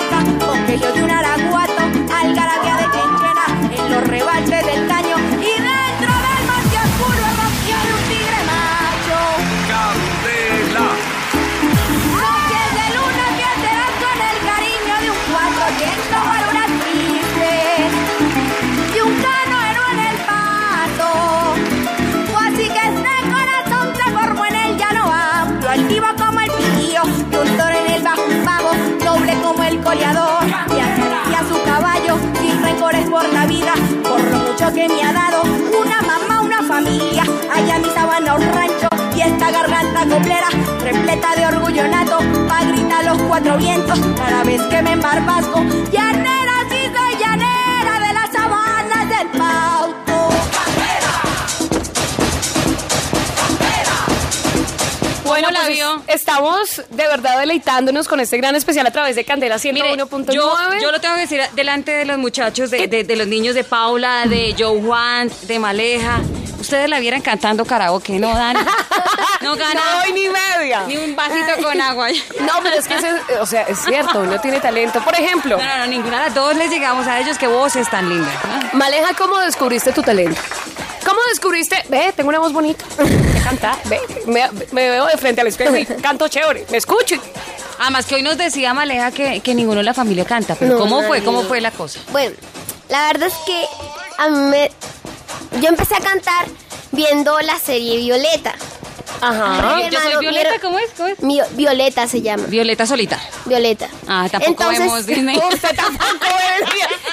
[34.73, 37.23] que me ha dado, una mamá, una familia,
[37.53, 40.49] allá mi sabana un rancho, y esta garganta coplera,
[40.81, 46.25] repleta de orgullo nato, pa' gritar los cuatro vientos, cada vez que me embarbasco, llanera,
[46.31, 46.34] sí
[55.41, 56.03] Bueno, la pues vio?
[56.07, 60.31] estamos de verdad deleitándonos con este gran especial a través de Candela Mire, 101.9.
[60.33, 63.55] yo, yo lo tengo que decir delante de los muchachos, de, de- de los niños
[63.55, 66.19] de Paula, de Joe Juan, de Maleja.
[66.59, 68.57] Ustedes la vieran cantando karaoke, no dan.
[69.41, 69.79] No gana.
[69.79, 70.83] No doy ni media.
[70.87, 72.07] Ni un vasito con agua.
[72.39, 75.03] No, pero es que, ese- o sea, es cierto, uno tiene talento.
[75.03, 77.37] Por ejemplo, No, no, no, ninguna de las dos les llegamos a ellos.
[77.37, 78.33] Qué voces tan lindas.
[78.73, 78.79] ¿no?
[78.79, 80.41] Maleja, ¿cómo descubriste tu talento?
[81.05, 81.77] ¿Cómo descubriste?
[81.89, 82.83] Ve, tengo una voz bonita.
[82.97, 87.15] Sé cantar, ve, me, me veo de frente al espejo y canto chévere, me escucho.
[87.15, 87.21] y-
[87.79, 90.55] Además que hoy nos decía Maleja que, que ninguno de la familia canta.
[90.55, 91.23] Pero No, ¿cómo fue?
[91.23, 91.99] ¿Cómo fue la cosa?
[92.11, 92.33] Bueno,
[92.89, 93.65] la verdad es que
[94.17, 94.71] a mí me...
[95.61, 96.47] Yo empecé a cantar
[96.91, 98.55] viendo la serie Violeta.
[99.21, 99.89] Ajá.
[99.89, 100.89] Yo soy Violeta, mi ¿cómo es?
[100.95, 101.19] ¿Cómo es?
[101.21, 102.43] Mi- Violeta se llama.
[102.47, 103.19] Violeta Solita.
[103.45, 103.87] Violeta.
[104.07, 105.37] Ah, tampoco Entonces- vemos Disney.
[105.53, 106.25] Usted tampoco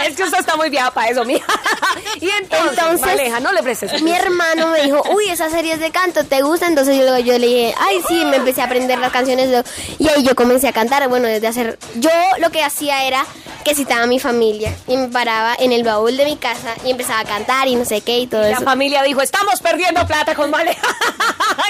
[0.02, 1.46] es, es que usted está muy vieja para eso, mija.
[2.20, 4.00] Y entonces, Entonces, Maleja, no le prestes.
[4.02, 6.66] Mi hermano me dijo, uy, esa serie es de canto, ¿te gusta?
[6.66, 9.50] Entonces yo, yo le dije, ay, sí, me empecé a aprender las canciones.
[9.50, 9.64] de-
[9.98, 11.08] Y ahí yo comencé a cantar.
[11.08, 11.78] Bueno, desde hacer...
[11.96, 13.24] Yo lo que hacía era
[13.64, 16.90] que citaba a mi familia y me paraba en el baúl de mi casa y
[16.90, 18.62] empezaba a cantar y no sé qué y todo La eso.
[18.62, 20.52] familia dijo, estamos perdiendo plata con.
[20.56, 20.74] Ay,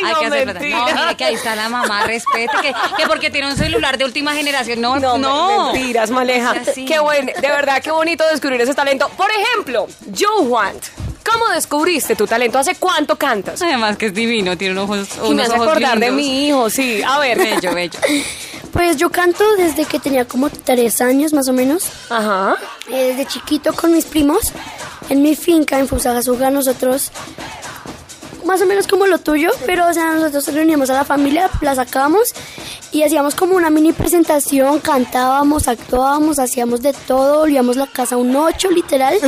[0.02, 0.31] no, plata.
[0.46, 0.78] Mentira.
[0.78, 2.52] No, mire que ahí está la mamá, respete.
[2.62, 4.80] Que, que porque tiene un celular de última generación.
[4.80, 5.72] No, No, no.
[5.72, 6.54] mentiras, Maleja.
[6.86, 9.08] Qué bueno, de verdad, qué bonito descubrir ese talento.
[9.16, 9.86] Por ejemplo,
[10.18, 10.82] Joe Want,
[11.30, 12.58] ¿cómo descubriste tu talento?
[12.58, 13.60] ¿Hace cuánto cantas?
[13.62, 16.48] Además que es divino, tiene unos ojos, Y me unos hace ojos acordar de mi
[16.48, 17.02] hijo, sí.
[17.06, 17.38] A ver.
[17.38, 17.98] Bello, bello.
[18.72, 21.84] Pues yo canto desde que tenía como tres años más o menos.
[22.08, 22.56] Ajá.
[22.88, 24.50] Eh, Desde chiquito con mis primos.
[25.10, 27.12] En mi finca en Fusagasugá nosotros,
[28.44, 31.74] más o menos como lo tuyo, pero o sea, nosotros reuníamos a la familia, la
[31.74, 32.28] sacábamos
[32.92, 38.34] y hacíamos como una mini presentación, cantábamos, actuábamos, hacíamos de todo, olíamos la casa un
[38.36, 39.16] ocho literal.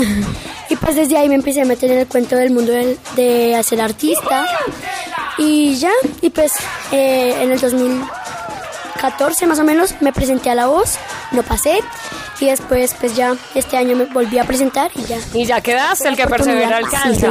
[0.71, 3.61] Y pues desde ahí me empecé a meter en el cuento del mundo del- de
[3.63, 4.47] ser artista.
[5.37, 5.91] Y ya,
[6.23, 6.53] y pues
[6.91, 10.95] eh, en el 2014 más o menos me presenté a La Voz,
[11.33, 11.79] no pasé
[12.41, 15.19] y después pues ya este año me volví a presentar y ya.
[15.33, 17.31] Y ya quedaste, el que persevera alcanza.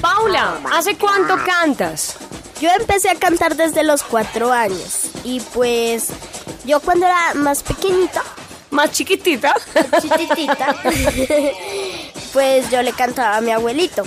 [0.00, 2.16] Paula, ¿hace cuánto cantas?
[2.60, 6.08] Yo empecé a cantar desde los cuatro años y pues
[6.64, 8.22] yo cuando era más pequeñita,
[8.70, 9.54] más chiquitita,
[10.00, 10.76] chiquitita,
[12.32, 14.04] pues yo le cantaba a mi abuelito.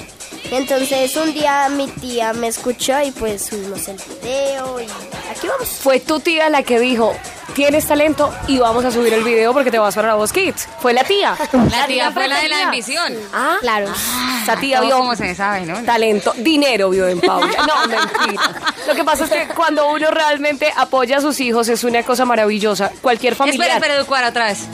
[0.54, 5.68] Entonces un día mi tía me escuchó y pues subimos el video y aquí vamos.
[5.68, 7.16] Fue tu tía la que dijo,
[7.56, 10.68] tienes talento y vamos a subir el video porque te vas para Voz Kids.
[10.80, 11.36] Fue la tía.
[11.72, 13.16] La tía fue la de la ambición.
[13.34, 13.88] Ah, claro.
[14.44, 15.82] Esa tía vio como se sabe, ¿no?
[15.86, 17.66] talento, dinero vio en Paula.
[17.66, 18.52] No, mentira.
[18.88, 22.26] Lo que pasa es que cuando uno realmente apoya a sus hijos es una cosa
[22.26, 22.92] maravillosa.
[23.02, 23.60] Cualquier familiar.
[23.60, 24.68] Espera, espera, Educuara, otra vez.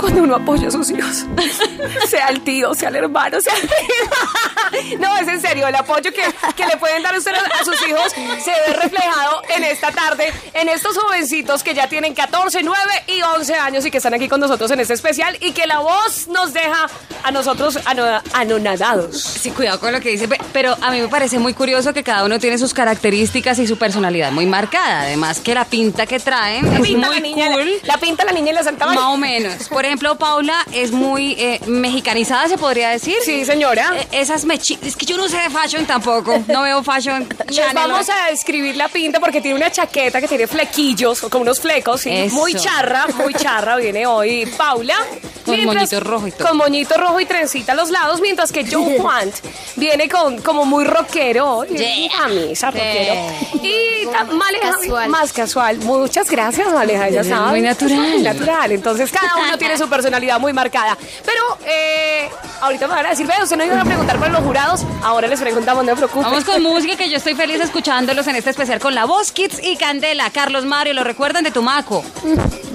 [0.00, 1.26] Cuando uno apoya a sus hijos,
[2.08, 5.00] sea el tío, sea el hermano, sea el.
[5.00, 6.22] No, es en serio, el apoyo que,
[6.56, 10.68] que le pueden dar ustedes a sus hijos se ve reflejado en esta tarde, en
[10.68, 14.40] estos jovencitos que ya tienen 14, 9 y 11 años y que están aquí con
[14.40, 16.86] nosotros en este especial y que la voz nos deja
[17.24, 19.20] a nosotros ano- anonadados.
[19.20, 22.02] Sí, cuidado con lo que dice, pe- pero a mí me parece muy curioso que
[22.02, 25.02] cada uno tiene sus características y su personalidad muy marcada.
[25.02, 27.70] Además que la pinta que traen La es pinta muy la niña, cool.
[27.82, 29.00] la pinta la niña y la Santa María.
[29.00, 29.68] Más o menos.
[29.68, 33.16] Por ejemplo, Paula es muy eh, mexicanizada, se podría decir.
[33.24, 33.92] Sí, señora.
[33.96, 34.78] Eh, esas mechi...
[34.82, 36.42] Es que yo no sé de fashion tampoco.
[36.48, 40.46] No veo fashion Les vamos a describir la pinta porque tiene una chaqueta que tiene
[40.46, 42.28] flequillos, como unos flecos, ¿sí?
[42.32, 44.96] Muy charra, muy charra viene hoy Paula.
[45.44, 46.48] Con Mientras- moñito rojo y todo.
[46.48, 49.30] Con moñito rojo y trencita a los lados, mientras que Joe Juan
[49.76, 52.08] viene con como muy rockero, Yeah.
[52.18, 53.14] camisa rockero.
[53.62, 55.08] Y Maleja, Casual.
[55.08, 55.78] más casual.
[55.78, 57.50] Muchas gracias, Maleja, ya Es sabes.
[57.50, 57.96] muy natural.
[57.96, 58.72] Muy natural.
[58.72, 60.96] Entonces cada uno tiene su personalidad muy marcada.
[61.24, 62.28] Pero eh,
[62.60, 65.26] ahorita me van a decir, ve, usted no iba a preguntar por los jurados, ahora
[65.28, 66.22] les preguntamos, no preocupen.
[66.24, 69.60] Vamos con música que yo estoy feliz escuchándolos en este especial con la voz Kids
[69.62, 70.30] y Candela.
[70.30, 72.04] Carlos Mario, ¿lo recuerdan de Tumaco?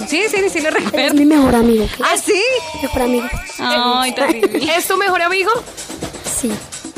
[0.08, 1.14] Sí, sí, sí, lo Es recuerdo.
[1.16, 1.88] mi mejor amigo.
[1.96, 2.04] ¿qué?
[2.04, 2.42] ¿Ah, sí?
[2.82, 3.28] Mejor amigo.
[3.60, 4.76] Ay, terrible.
[4.76, 5.52] ¿Es tu mejor amigo?
[6.40, 6.52] Sí.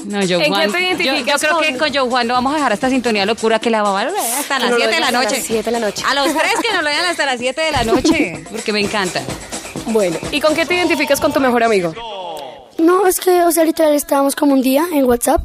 [0.05, 0.71] No, Joe ¿En qué Juan.
[0.71, 3.25] te yo, identificas yo creo que con Joe Juan no vamos a dejar esta sintonía
[3.25, 5.35] locura que la vamos a ver hasta las No lo 7 de la noche.
[5.37, 6.03] las 7 de la noche.
[6.07, 8.79] A los tres que nos lo digan hasta las 7 de la noche, porque me
[8.79, 9.21] encanta.
[9.87, 11.93] Bueno, ¿y con qué te identificas con tu mejor amigo?
[12.77, 15.41] No, es que, o sea, literal estábamos como un día en WhatsApp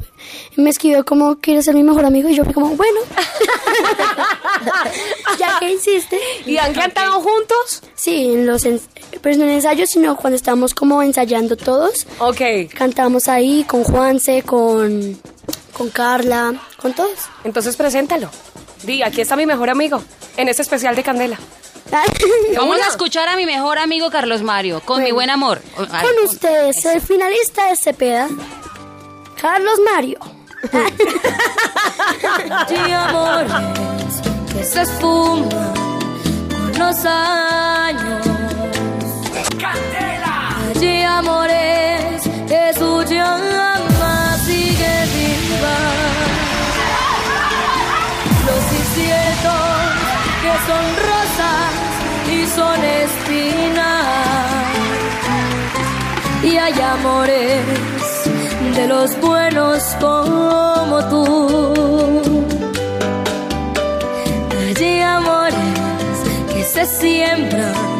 [0.55, 2.29] y me escribió como, ¿quieres ser mi mejor amigo?
[2.29, 2.99] Y yo fui como, bueno.
[5.71, 6.19] insiste.
[6.45, 7.81] ¿Y han cantado juntos?
[7.95, 8.81] Sí, en los ens-
[9.21, 12.05] pero no en ensayos, sino cuando estábamos como ensayando todos.
[12.19, 12.41] Ok.
[12.75, 15.19] Cantamos ahí con Juanse, con,
[15.75, 17.17] con Carla, con todos.
[17.43, 18.29] Entonces preséntalo.
[18.83, 20.03] Di, aquí está mi mejor amigo,
[20.37, 21.39] en este especial de Candela.
[22.57, 25.61] Vamos a escuchar a mi mejor amigo Carlos Mario, con mi buen amor.
[25.77, 28.29] Ay, Con ustedes, el finalista de Cepeda,
[29.39, 30.19] Carlos Mario.
[32.69, 33.51] de amores
[34.53, 35.73] que se esfuman
[36.49, 38.25] con los años.
[40.79, 43.92] De amores que su llama
[56.63, 57.61] hay amores
[58.75, 62.23] de los buenos como tú.
[64.65, 66.15] Hay amores
[66.53, 67.92] que se siembran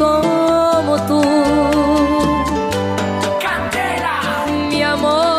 [0.00, 1.20] como tú.
[4.70, 5.29] Mi amor,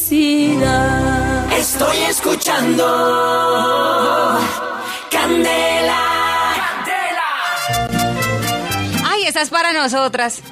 [1.50, 2.84] Estoy escuchando
[5.10, 6.02] Candela.
[9.06, 10.42] Ay, esa es para nosotras.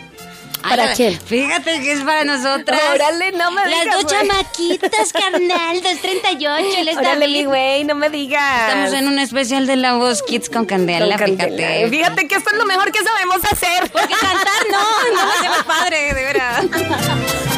[0.62, 1.20] ¿Para quién?
[1.20, 2.80] Fíjate que es para nosotras.
[2.94, 4.26] Órale, no me Las digas, dos güey.
[4.26, 8.68] chamaquitas, carnal, 238, él está Órale, mi güey, no me digas.
[8.70, 11.56] Estamos en un especial de la voz Kids con Candela, Con Candela.
[11.58, 11.90] fíjate.
[11.90, 13.90] Fíjate que esto es lo mejor que sabemos hacer.
[13.92, 14.80] Porque cantar no,
[15.14, 16.64] no lo hacemos padre, de verdad.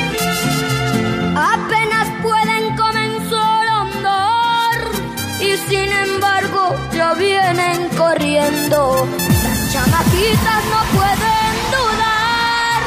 [7.14, 9.08] vienen corriendo.
[9.42, 12.80] Las chamaquitas no pueden dudar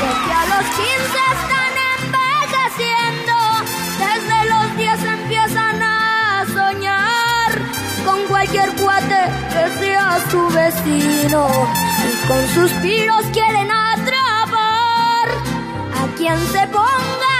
[0.00, 3.34] de que a los 15 están envejeciendo.
[3.98, 7.50] Desde los 10 empiezan a soñar
[8.04, 11.48] con cualquier cuate que sea su vecino
[12.08, 15.28] y con suspiros quieren atrapar
[16.02, 17.33] a quien se ponga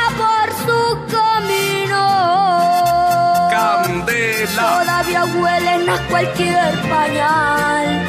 [4.04, 4.84] Candela.
[4.84, 8.06] Todavía huelen a cualquier pañal,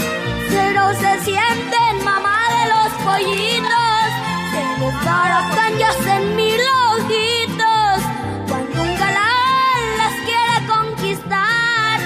[0.50, 4.08] pero se sienten mamá de los pollitos,
[4.52, 8.04] se desbaratan y hacen mil ojitos.
[8.50, 12.00] Cuando un galán las quiere conquistar,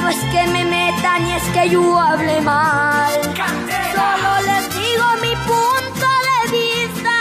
[0.00, 3.12] no es que me metan ni es que yo hable mal.
[3.94, 7.16] Solo les digo mi punto de vista,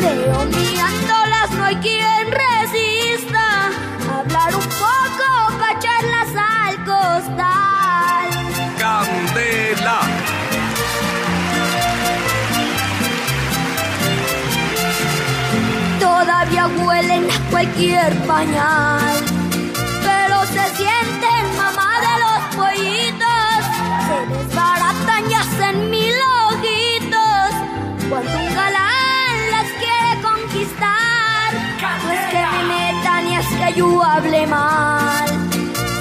[0.00, 0.95] pero mirándolas
[16.48, 19.16] Todavía huelen a cualquier pañal,
[20.04, 23.58] pero se sienten mamá de los pollitos.
[24.06, 26.14] Se desbaratan y hacen mil
[26.48, 27.50] ojitos.
[28.08, 31.52] Cuando un galán las quiere conquistar,
[32.04, 35.26] no es que me metan ni es que yo hable mal.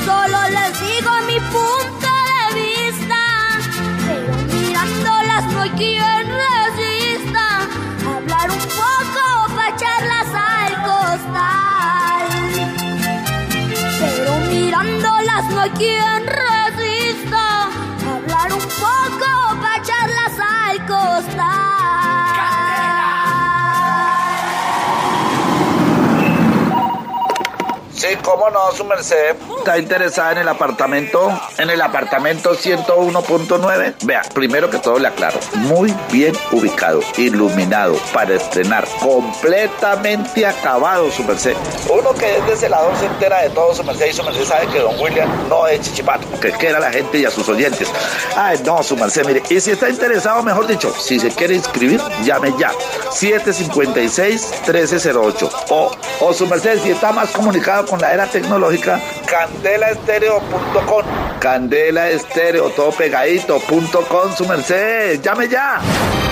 [0.05, 3.21] Solo les digo mi punto de vista,
[4.05, 6.94] pero mirándolas no hay quien resista.
[15.49, 16.25] No hay quien
[28.25, 29.35] ¿Cómo no, su merced?
[29.59, 31.29] ¿Está interesada en el apartamento?
[31.59, 33.97] En el apartamento 101.9.
[34.03, 35.39] Vea, primero que todo le aclaro.
[35.53, 41.55] Muy bien ubicado, iluminado, para estrenar, completamente acabado, su merced.
[41.87, 44.65] Uno que es de celador se entera de todo, su merced, y su merced sabe
[44.69, 47.87] que don William no es chichipato, que quiera a la gente y a sus oyentes.
[48.35, 49.43] Ay, no, su merced, mire.
[49.51, 52.71] Y si está interesado, mejor dicho, si se quiere inscribir, llame ya.
[53.11, 55.51] 756-1308.
[55.69, 61.03] O, o su merced, si está más comunicado con la era tecnológica, candelaestereo.com.
[61.39, 65.21] Candela Estéreo, todo pegadito, punto com, su merced.
[65.21, 65.81] Llame ya.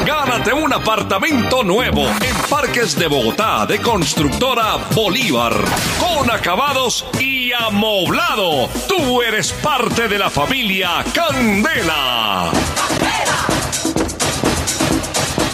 [0.05, 5.53] Gánate un apartamento nuevo en Parques de Bogotá de Constructora Bolívar.
[5.99, 8.69] Con acabados y amoblado.
[8.87, 12.49] Tú eres parte de la familia Candela.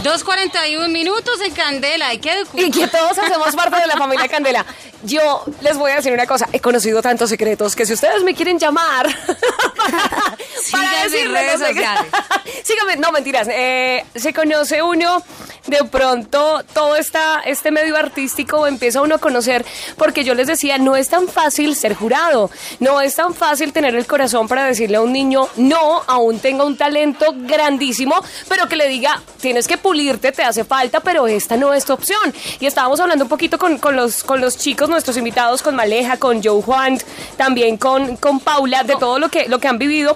[0.04, 2.14] 2.41 minutos en Candela.
[2.14, 2.44] ¿Y qué?
[2.54, 4.66] Y que todos hacemos parte de la familia Candela.
[5.04, 6.48] Yo les voy a decir una cosa.
[6.52, 9.08] He conocido tantos secretos que si ustedes me quieren llamar
[10.72, 12.06] para, decirles redes sociales.
[12.64, 13.48] Síganme, no mentiras.
[13.50, 15.24] eh, se conoce uno
[15.70, 19.66] de pronto todo esta, este medio artístico empieza uno a conocer
[19.98, 23.96] porque yo les decía no es tan fácil ser jurado no es tan fácil tener
[23.96, 28.16] el corazón para decirle a un niño no aún tenga un talento grandísimo
[28.48, 31.94] pero que le diga tienes que pulirte te hace falta pero esta no es tu
[31.94, 32.32] opción.
[32.60, 36.18] Y estábamos hablando un poquito con, con los con los chicos nuestros invitados con Maleja
[36.18, 37.00] con Joe Juan
[37.38, 40.16] también con, con Paula de todo lo que lo que han vivido.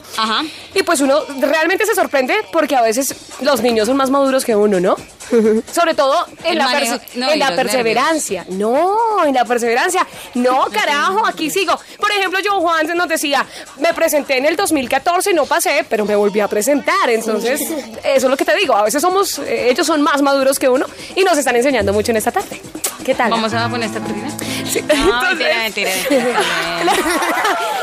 [0.76, 4.56] Y pues uno realmente se sorprende porque a veces los niños son más maduros que
[4.56, 4.96] uno no
[5.74, 8.46] sobre todo en El la, manejo- perse- no, en y la los perseverancia.
[8.50, 10.06] No, en la perseverancia.
[10.36, 11.80] No, carajo, aquí sigo.
[12.00, 13.46] Por ejemplo, yo Juan nos decía,
[13.80, 17.10] me presenté en el 2014 y no pasé, pero me volví a presentar.
[17.10, 18.76] Entonces, eso es lo que te digo.
[18.76, 22.12] A veces somos, eh, ellos son más maduros que uno y nos están enseñando mucho
[22.12, 22.62] en esta tarde.
[23.06, 23.30] ¿Qué tal?
[23.32, 24.30] Vamos a poner esta cortina.
[24.72, 25.92] Sí, No, entonces- mentira, mentira.
[26.10, 26.42] mentira.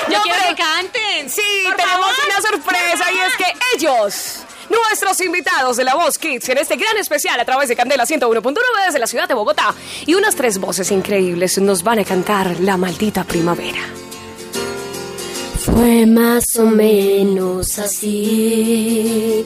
[0.08, 1.30] Yo quiero que canten.
[1.30, 1.42] Sí,
[1.76, 2.14] tenemos favor.
[2.26, 4.36] una sorpresa y es que ellos,
[4.70, 8.54] nuestros invitados de la Voz Kids, en este gran especial a través de Candela 101.9
[8.86, 9.74] desde la ciudad de Bogotá,
[10.06, 13.80] y unas tres voces increíbles nos van a cantar La Maldita Primavera.
[15.58, 19.44] Fue más o menos así.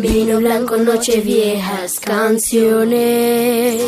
[0.00, 3.82] Vino blanco, noche viejas canciones.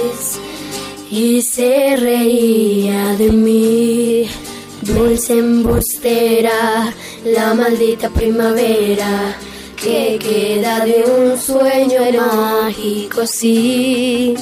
[1.10, 4.28] Y se reía de mí.
[4.82, 6.92] Dulce embustera,
[7.24, 9.34] la maldita primavera.
[9.82, 14.34] Que queda de un sueño mágico, sí.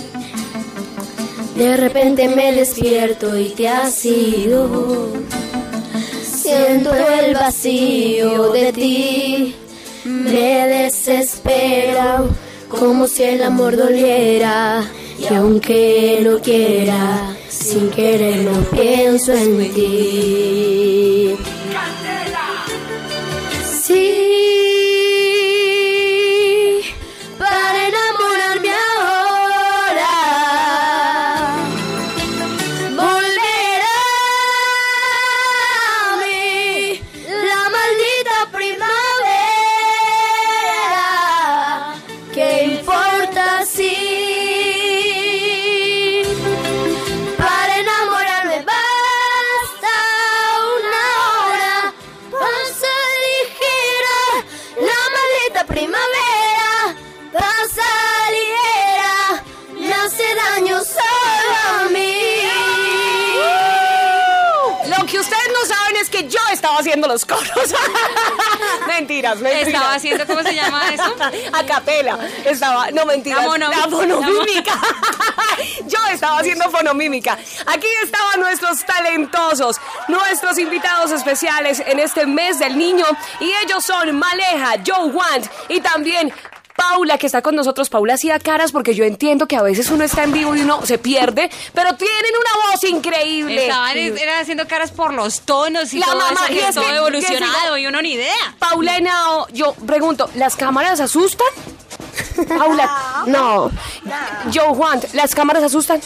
[1.57, 5.09] De repente me despierto y te has ido.
[6.23, 9.55] Siento el vacío de ti,
[10.05, 12.23] me desespera,
[12.69, 14.85] como si el amor doliera.
[15.19, 21.37] Y aunque no quiera, sin querer no pienso en ti.
[23.83, 24.66] Sí,
[66.97, 67.47] haciendo los coros.
[68.87, 69.67] mentiras, mentiras.
[69.69, 71.15] Estaba haciendo, ¿cómo se llama eso?
[71.53, 72.19] A capela.
[72.45, 73.43] Estaba, no mentiras.
[73.43, 74.73] La mono- La fonomímica.
[75.87, 77.37] yo estaba haciendo fonomímica.
[77.67, 79.77] Aquí estaban nuestros talentosos,
[80.09, 83.05] nuestros invitados especiales en este mes del niño.
[83.41, 86.33] Y ellos son Maleja, Joe Want y también
[86.77, 87.89] Paula, que está con nosotros.
[87.89, 90.85] Paula hacía caras porque yo entiendo que a veces uno está en vivo y uno
[90.85, 93.65] se pierde, pero tienen una voz increíble.
[93.67, 96.85] Estaban era haciendo caras por los tonos y La todo mamá, eso, y es todo
[96.85, 98.35] que- evolucionado que y uno ni idea.
[98.59, 101.47] Paula Henao, yo pregunto, ¿las cámaras asustan?
[102.49, 103.71] Paula, no.
[104.55, 106.01] Joe Juan, ¿las cámaras asustan?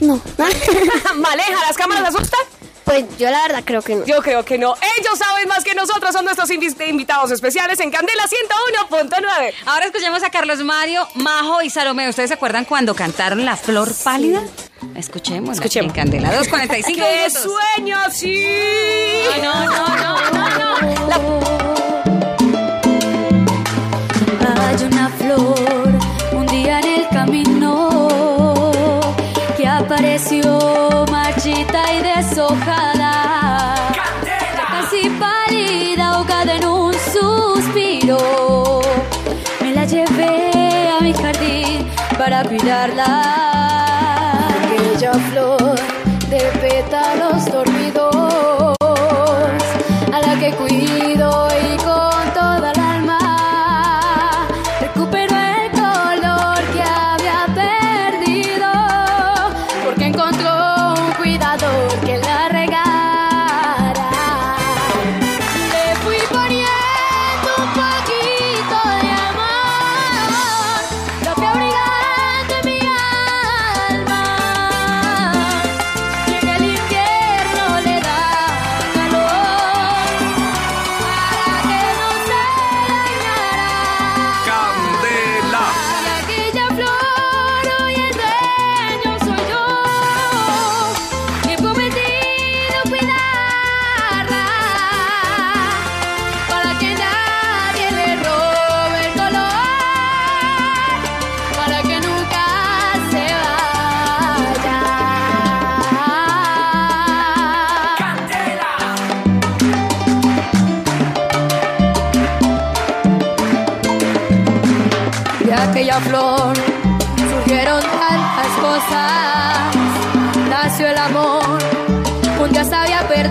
[0.00, 0.20] No.
[1.16, 2.40] Maleja, ¿las cámaras asustan?
[2.84, 4.04] Pues yo la verdad creo que no.
[4.04, 4.74] Yo creo que no.
[4.98, 8.24] Ellos saben más que nosotros, son nuestros invi- invitados especiales en Candela
[8.90, 9.52] 101.9.
[9.66, 12.08] Ahora escuchemos a Carlos Mario, Majo y Salomé.
[12.08, 14.42] ¿Ustedes se acuerdan cuando cantaron La Flor Pálida?
[14.96, 15.54] Escuchemos.
[15.56, 15.90] Escuchemos.
[15.90, 17.48] En Candela 2.45 ¡Qué minutos.
[17.76, 18.44] sueño, sí!
[19.42, 21.42] No, no, no, no, no.
[24.66, 25.54] Hay una flor
[26.32, 27.08] un día en el
[29.96, 33.74] pareció marchita y deshojada.
[33.94, 34.66] ¡Candela!
[34.70, 38.80] Casi pálida, ahogada en un suspiro.
[39.60, 41.86] Me la llevé a mi jardín
[42.16, 43.41] para cuidarla.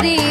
[0.02, 0.31] Se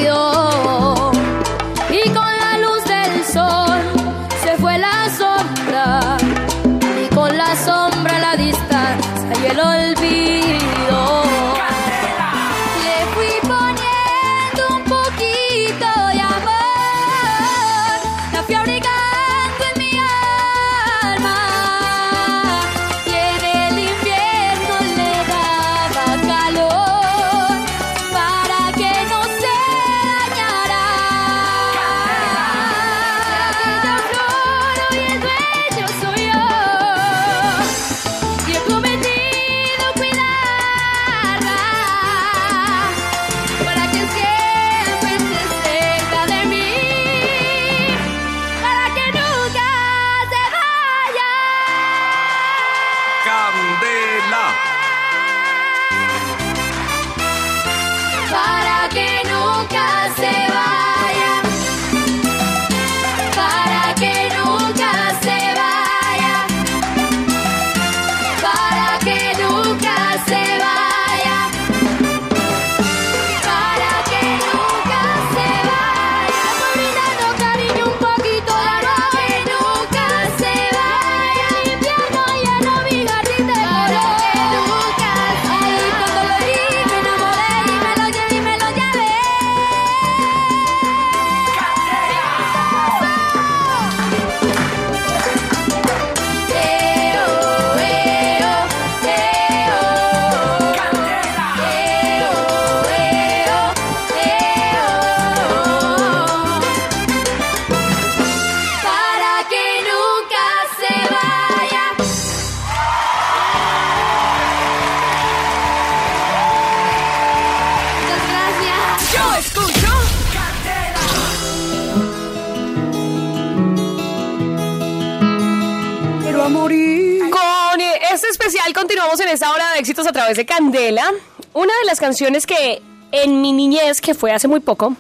[129.81, 131.11] éxitos a través de Candela.
[131.55, 134.95] Una de las canciones que en mi niñez, que fue hace muy poco,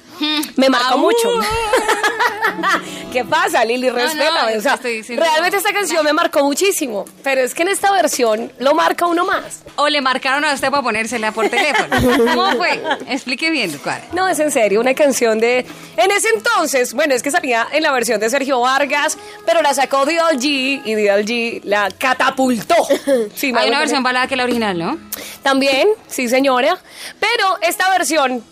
[0.57, 1.29] me marcó mucho.
[3.13, 3.89] ¿Qué pasa, Lili?
[3.89, 4.57] No, no, Respétame.
[4.57, 8.75] o sea, realmente esta canción me marcó muchísimo, pero es que en esta versión lo
[8.75, 9.63] marca uno más.
[9.77, 11.97] O le marcaron a usted para ponérsela por teléfono.
[12.35, 12.81] ¿Cómo fue?
[13.09, 14.05] Explique bien, Ducuara.
[14.13, 15.67] No, es en serio, una canción de...
[15.97, 19.75] En ese entonces, bueno, es que salía en la versión de Sergio Vargas, pero la
[19.75, 20.45] sacó DLG
[20.85, 22.75] y DLG la catapultó.
[23.35, 24.99] Sí, Hay una versión balada que la original, ¿no?
[25.43, 26.79] También, sí señora,
[27.19, 28.45] pero esta versión,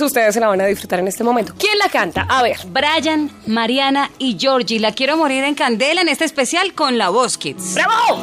[0.00, 1.54] ustedes se la van a disfrutar en este momento.
[1.58, 2.26] ¿Quién la canta?
[2.28, 2.56] A ver.
[2.66, 4.80] Brian, Mariana y Georgie.
[4.80, 7.74] La quiero morir en candela en este especial con la Voz Kids.
[7.74, 8.20] ¡Bravo!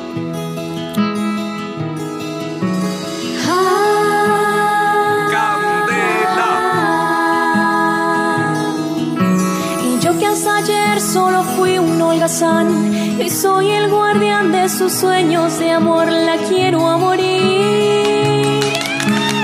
[9.86, 14.94] Y yo que hasta ayer solo fui un holgazán y soy el guardián de sus
[14.94, 18.19] sueños de amor, la quiero a morir.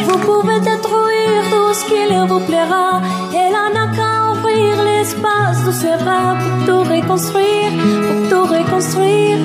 [0.07, 3.01] Vous pouvez détruire tout ce qui vous plaira,
[3.33, 7.71] elle n'a qu'à ouvrir l'espace de ses bras pour tout reconstruire,
[8.05, 9.39] pour tout reconstruire,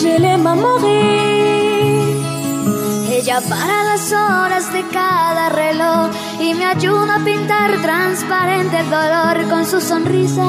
[0.00, 1.22] je l'aime à morir.
[3.16, 9.48] Ella para las horas de cada reloj y me ayuda a pintar transparente el dolor
[9.48, 10.48] con su sonrisa.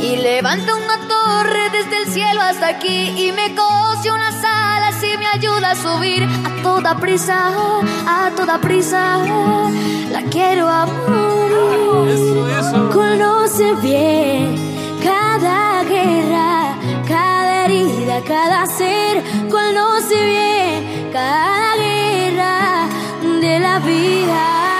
[0.00, 4.69] Y levanta una torre desde el cielo hasta aquí y me cose unas alas
[5.02, 7.52] y me ayuda a subir a toda prisa,
[8.06, 9.18] a toda prisa.
[10.10, 12.08] La quiero amor.
[12.92, 14.56] Conoce bien
[15.02, 16.76] cada guerra,
[17.08, 19.22] cada herida, cada ser.
[19.48, 22.88] Conoce bien cada guerra
[23.40, 24.79] de la vida.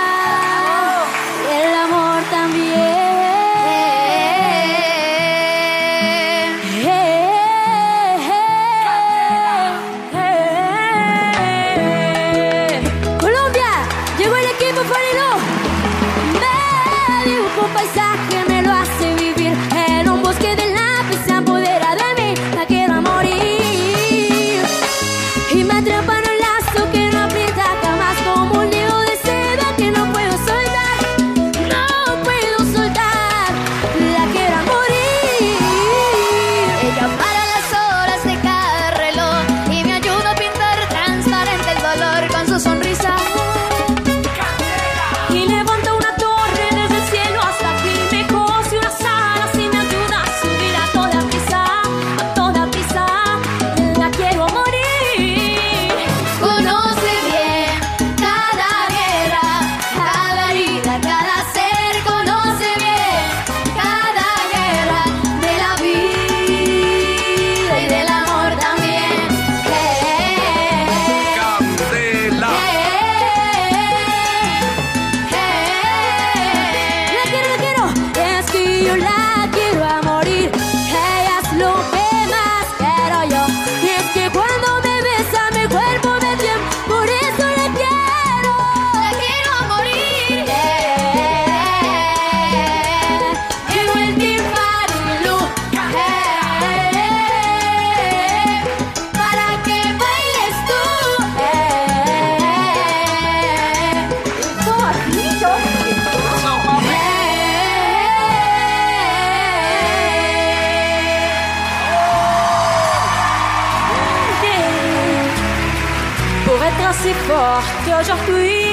[118.01, 118.70] hoje arco-íris.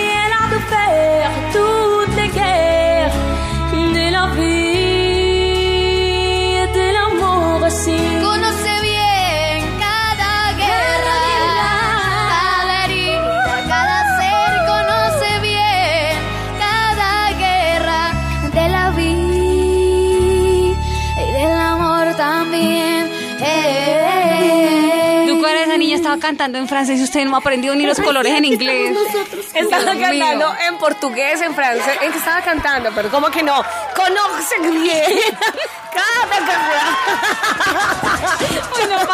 [26.29, 28.95] Cantando en francés y usted no ha aprendido ni los colores en inglés.
[29.55, 31.97] Estaba cantando en portugués, en francés.
[32.03, 32.91] ¿En qué estaba cantando?
[32.95, 33.65] Pero ¿cómo que no?
[33.97, 35.21] Conoce bien.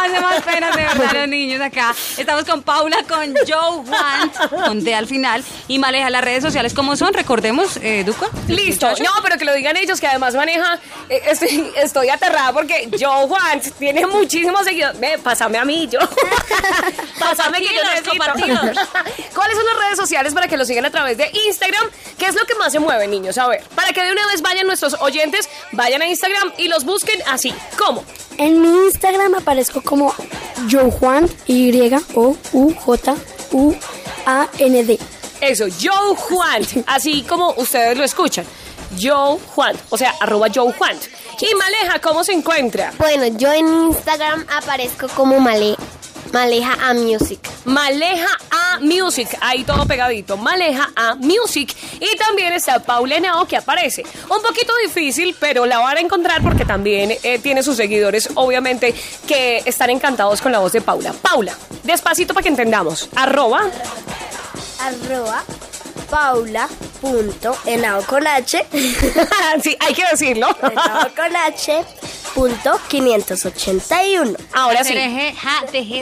[0.04, 1.94] Pase más pena de verdad los niños acá.
[2.18, 6.10] Estamos con Paula, con Joe Want, con D al final, y Maleja.
[6.10, 7.14] Las redes sociales, ¿cómo son?
[7.14, 8.28] Recordemos, eh, Duco.
[8.48, 8.86] Listo.
[9.02, 10.78] No, pero que lo digan ellos, que además maneja.
[11.08, 15.00] eh, estoy, estoy aterrada porque Joe Juan tiene muchísimos seguidores.
[15.00, 16.00] Ve, pásame a mí, yo.
[17.18, 18.60] pásame que yo compartidos.
[19.34, 21.88] ¿Cuáles son las redes sociales para que lo sigan a través de Instagram?
[22.18, 23.38] ¿Qué es lo que más se mueve, niños?
[23.38, 26.84] A ver, para que de una vez vayan nuestros oyentes, vayan a Instagram y los
[26.84, 27.54] busquen así.
[27.78, 28.04] ¿Cómo?
[28.38, 30.12] En mi Instagram aparezco como
[30.70, 31.72] Joe Juan, Y
[32.14, 33.14] O U J
[33.52, 33.74] U
[34.26, 34.98] A N D.
[35.40, 38.44] Eso, Joe Juan, así como ustedes lo escuchan.
[39.00, 40.96] Joe Juan, o sea, arroba Joe Juan.
[41.40, 42.92] Y Maleja, ¿cómo se encuentra?
[42.98, 45.76] Bueno, yo en Instagram aparezco como Male,
[46.34, 47.48] Maleja a Music.
[47.64, 50.36] Maleja a Music, ahí todo pegadito.
[50.36, 51.72] Maleja a Music.
[52.00, 54.02] Y también está Paula Henao que aparece.
[54.28, 58.92] Un poquito difícil, pero la van a encontrar porque también eh, tiene sus seguidores, obviamente,
[59.28, 61.12] que están encantados con la voz de Paula.
[61.12, 63.08] Paula, despacito para que entendamos.
[63.14, 63.70] Arroba.
[64.80, 65.44] Arroba
[66.10, 66.68] paula
[67.00, 68.66] punto enao con h
[69.62, 70.48] sí, hay que decirlo.
[70.62, 71.84] enao con h
[72.34, 74.94] punto 581 Ahora sí.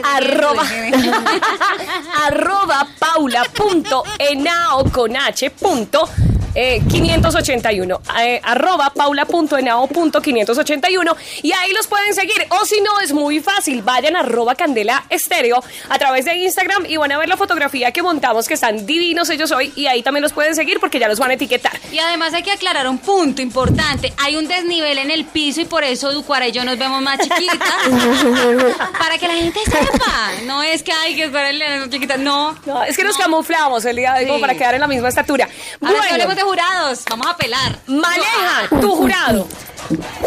[0.03, 0.63] Arroba,
[2.25, 6.09] arroba paula punto enao con h punto
[6.55, 12.45] eh, 581 eh, arroba paula punto enao punto 581 y ahí los pueden seguir.
[12.49, 13.81] O si no es muy fácil.
[13.81, 17.91] Vayan a arroba candela estéreo a través de Instagram y van a ver la fotografía
[17.91, 19.73] que montamos que están divinos ellos hoy.
[19.75, 21.79] Y ahí también los pueden seguir porque ya los van a etiquetar.
[21.91, 24.13] Y además hay que aclarar un punto importante.
[24.17, 27.19] Hay un desnivel en el piso y por eso Ducuara y yo nos vemos más
[27.19, 27.59] chiquitas.
[28.99, 30.31] para que la gente sepa.
[30.45, 32.15] No es que hay que estar en chiquita.
[32.15, 32.55] No.
[32.65, 35.09] No, es que nos camuflamos el día de hoy como para quedar en la misma
[35.09, 35.49] estatura
[35.81, 37.77] Ahora que hablemos de jurados, vamos a pelar.
[37.87, 39.47] Maleja, tu jurado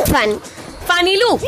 [0.06, 0.38] Fan.
[0.86, 1.38] Fanny Lu.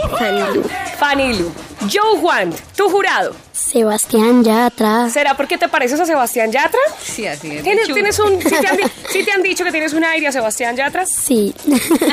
[0.99, 1.53] Fanny Lu.
[1.91, 3.48] Joe Juan, tu jurado.
[3.59, 5.11] Sebastián Yatra.
[5.11, 6.79] ¿Será porque te pareces a Sebastián Yatra?
[7.03, 7.65] Sí, así es.
[7.65, 8.79] ¿Tienes, tienes un, sí, te han,
[9.11, 11.05] sí te han dicho que tienes un aire a Sebastián Yatra?
[11.05, 11.55] Sí.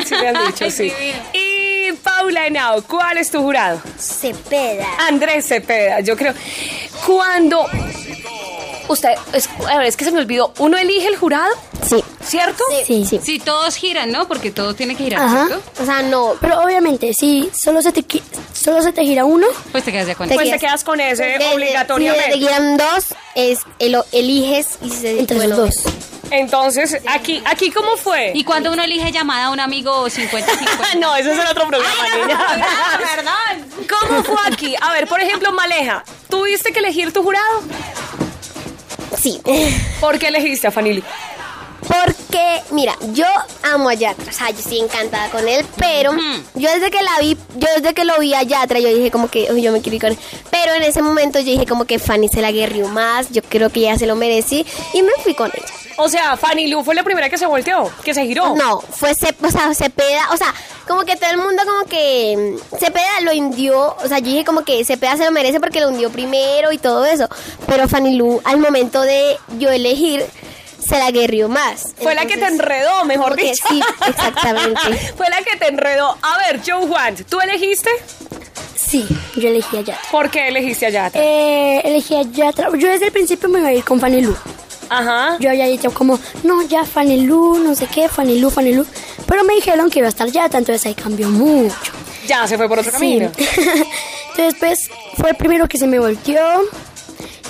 [0.04, 0.92] Sí te han dicho, sí.
[1.32, 3.80] Y Paula Henao, ¿cuál es tu jurado?
[3.98, 4.86] Cepeda.
[5.08, 6.34] Andrés Cepeda, yo creo.
[7.06, 7.66] Cuando
[8.88, 11.52] usted, es, a ver, es que se me olvidó, ¿uno elige el jurado?
[11.88, 12.02] Sí.
[12.24, 12.64] ¿Cierto?
[12.86, 13.20] Sí, sí.
[13.22, 14.26] Sí, todos giran, ¿no?
[14.26, 15.46] Porque todo tiene que girar, Ajá.
[15.46, 15.62] ¿cierto?
[15.80, 16.34] O sea, no.
[16.40, 18.22] Pero obviamente, si solo se te, qui-
[18.52, 20.98] solo se te gira uno, Pues te quedas de con Te Pues te quedas con
[21.00, 22.24] ese obligatoriamente.
[22.26, 25.92] Si te quieran dos, es, el- eliges y se entre bueno, los dos.
[26.32, 28.32] Entonces, aquí, aquí ¿cómo fue?
[28.34, 30.94] Y cuando uno elige llamada a un amigo 50-50.
[30.98, 32.40] no, ese es el otro programa, niña.
[33.14, 33.86] perdón.
[34.00, 34.74] ¿Cómo fue aquí?
[34.80, 37.62] A ver, por ejemplo, Maleja, ¿tuviste que elegir tu jurado?
[39.20, 39.40] Sí.
[40.00, 41.02] ¿Por qué elegiste a Fanili?
[41.86, 43.26] Porque, mira, yo
[43.62, 46.12] amo a Yatra, o sea, yo estoy encantada con él, pero
[46.54, 49.28] yo desde que la vi, yo desde que lo vi a Yatra, yo dije como
[49.28, 50.18] que, "Uy, yo me quiero ir con él.
[50.50, 53.70] Pero en ese momento yo dije como que Fanny se la guerrió más, yo creo
[53.70, 55.66] que ella se lo merecía y me fui con ella.
[55.98, 58.54] O sea, Fanny Lu fue la primera que se volteó, que se giró.
[58.54, 60.52] No, fue o sea, Cepeda, o sea,
[60.86, 64.44] como que todo el mundo como que mm, Cepeda lo hundió, o sea, yo dije
[64.44, 67.28] como que Cepeda se lo merece porque lo hundió primero y todo eso,
[67.66, 70.24] pero Fanny Lu al momento de yo elegir
[70.88, 71.94] se la guerrió más.
[72.00, 73.64] Fue la que te enredó, mejor que dicho.
[73.68, 74.80] sí, exactamente.
[75.16, 76.16] Fue la que te enredó.
[76.22, 77.90] A ver, Joe Juan, ¿tú elegiste?
[78.76, 79.06] Sí,
[79.36, 80.10] yo elegí a Yatra.
[80.10, 81.20] ¿Por qué elegiste a Yatra?
[81.22, 82.68] Eh, elegí a Yatra.
[82.76, 84.36] Yo desde el principio me iba a ir con Fanny Lu.
[84.88, 85.36] Ajá.
[85.40, 88.86] Yo había dicho como, no, ya Fanny Lu, no sé qué, Fanny Lu, Fanny Lu.
[89.26, 91.74] Pero me dijeron que iba a estar Yatra, entonces ahí cambió mucho.
[92.28, 92.98] Ya se fue por otro Sí.
[92.98, 93.32] camino.
[94.36, 96.60] entonces pues fue el primero que se me volteó.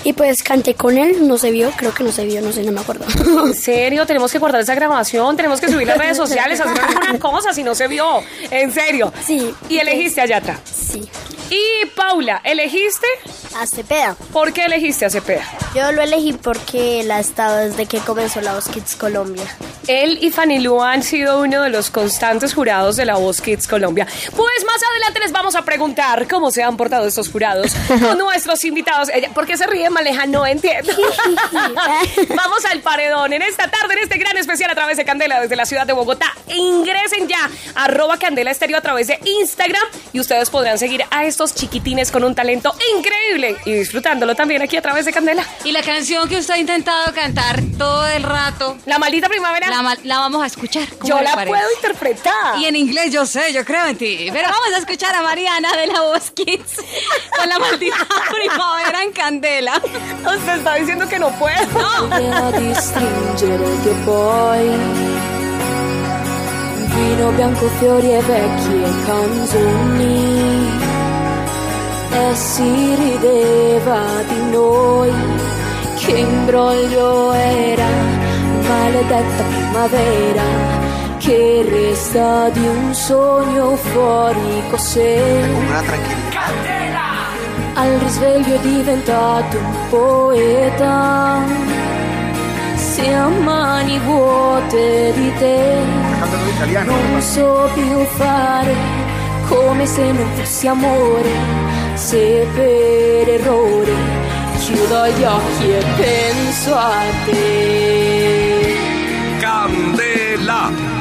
[0.06, 2.62] Y pues canté con él, no se vio, creo que no se vio, no sé,
[2.62, 3.04] no me acuerdo.
[3.44, 4.06] ¿En serio?
[4.06, 7.64] Tenemos que guardar esa grabación, tenemos que subir las redes sociales, hacer alguna cosa si
[7.64, 8.22] no se vio.
[8.52, 9.12] En serio.
[9.26, 9.52] Sí.
[9.68, 10.60] ¿Y elegiste a Yatra?
[10.64, 11.10] Sí.
[11.50, 13.06] Y Paula, ¿elegiste?
[13.56, 14.16] A Cepeda.
[14.32, 15.44] ¿Por qué elegiste a Cepeda?
[15.74, 19.44] Yo lo elegí porque él ha estado desde que comenzó la Voz Kids Colombia.
[19.86, 23.68] Él y Fanny Lu han sido uno de los constantes jurados de la Voz Kids
[23.68, 24.06] Colombia.
[24.36, 28.64] Pues más adelante les vamos a preguntar cómo se han portado estos jurados con nuestros
[28.64, 29.08] invitados.
[29.32, 30.26] ¿Por qué se ríe Maleja?
[30.26, 30.92] No entiendo.
[32.36, 35.56] vamos al paredón en esta tarde, en este gran especial a través de Candela desde
[35.56, 36.34] la ciudad de Bogotá.
[36.48, 39.82] Ingresen ya, arroba Candela Estéreo a través de Instagram
[40.12, 44.76] y ustedes podrán seguir a estos chiquitines con un talento increíble y disfrutándolo también aquí
[44.76, 45.46] a través de Candela.
[45.64, 48.76] Y la canción que usted ha intentado cantar todo el rato.
[48.84, 49.68] La maldita primavera.
[50.04, 50.86] La, vamos a escuchar.
[50.98, 51.56] ¿Cómo Yo la parece?
[51.56, 52.58] puedo interpretar.
[52.58, 54.28] Y en inglés yo sé, yo creo en ti.
[54.30, 56.76] Pero vamos a escuchar a Mariana de la Voz Kids
[57.38, 57.96] con la maldita
[58.30, 59.80] primavera en candela.
[60.36, 61.56] Usted está diciendo que no puedo.
[66.94, 70.70] Vino bianco, fiori e vecchie canzoni.
[72.10, 75.12] E si rideva di noi.
[75.96, 77.86] Che imbroglio era
[78.66, 80.44] maledetta primavera.
[81.18, 86.75] Che resta di un sogno fuori cos'è
[87.76, 91.44] al risveglio è diventato un poeta.
[92.74, 95.84] Se a mani vuote di te
[96.84, 98.74] non so più fare
[99.48, 101.30] come se non fossi amore.
[101.94, 103.94] Se per errore
[104.58, 108.74] chiudo gli occhi e penso a te.
[109.38, 110.95] Candela.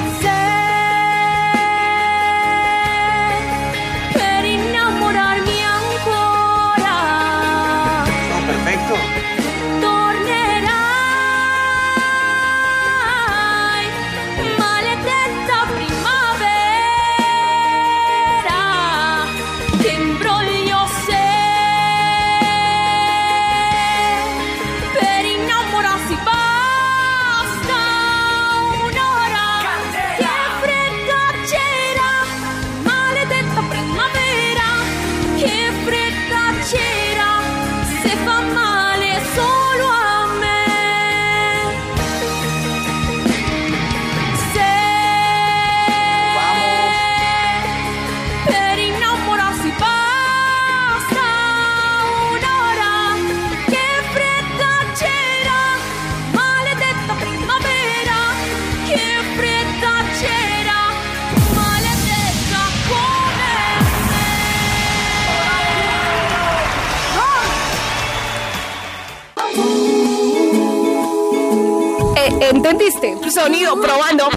[72.49, 73.15] ¿Entendiste?
[73.31, 74.29] Sonido, probando.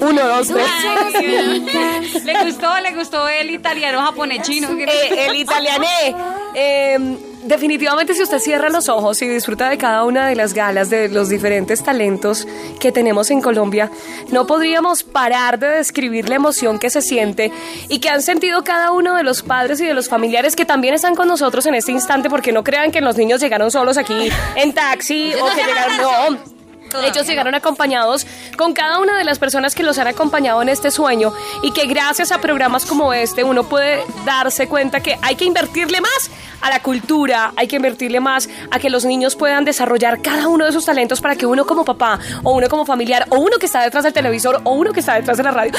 [0.00, 2.24] Uno, dos, tres.
[2.24, 4.68] Le gustó, le gustó el italiano, japonés, chino.
[4.78, 6.14] Eh, el italiané.
[6.54, 10.90] Eh, definitivamente si usted cierra los ojos y disfruta de cada una de las galas,
[10.90, 12.46] de los diferentes talentos
[12.80, 13.90] que tenemos en Colombia,
[14.30, 17.52] no podríamos parar de describir la emoción que se siente
[17.88, 20.94] y que han sentido cada uno de los padres y de los familiares que también
[20.94, 24.30] están con nosotros en este instante, porque no crean que los niños llegaron solos aquí
[24.56, 25.96] en taxi o que llegaron...
[25.96, 26.55] No,
[27.04, 28.26] ellos llegaron acompañados
[28.56, 31.32] con cada una de las personas que los han acompañado en este sueño
[31.62, 36.00] y que gracias a programas como este uno puede darse cuenta que hay que invertirle
[36.00, 36.30] más
[36.62, 40.64] a la cultura, hay que invertirle más a que los niños puedan desarrollar cada uno
[40.64, 43.66] de sus talentos para que uno como papá o uno como familiar o uno que
[43.66, 45.72] está detrás del televisor o uno que está detrás de la radio.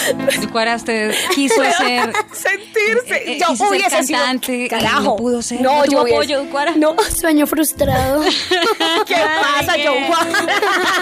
[0.52, 2.14] ¿Cuál usted quiso ser?
[2.32, 3.16] Sentirse.
[3.16, 5.02] Eh, eh, yo quiso ser cantante, Carajo.
[5.04, 6.74] no pudo ser, No, yo apoyo, Cuara.
[6.76, 6.96] No.
[7.20, 8.22] Sueño frustrado.
[9.06, 9.96] ¿Qué pasa, John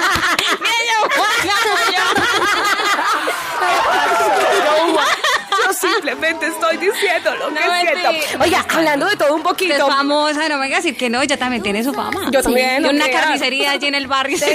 [5.65, 8.11] Yo simplemente estoy diciendo lo que No, siento.
[8.11, 8.39] mentira.
[8.43, 9.87] Oiga, hablando de todo un Usted es poquito.
[9.87, 12.29] famosa, no me venga a decir que no, ella también tiene su fama.
[12.31, 14.37] Yo también, Y no una carnicería allí en el barrio.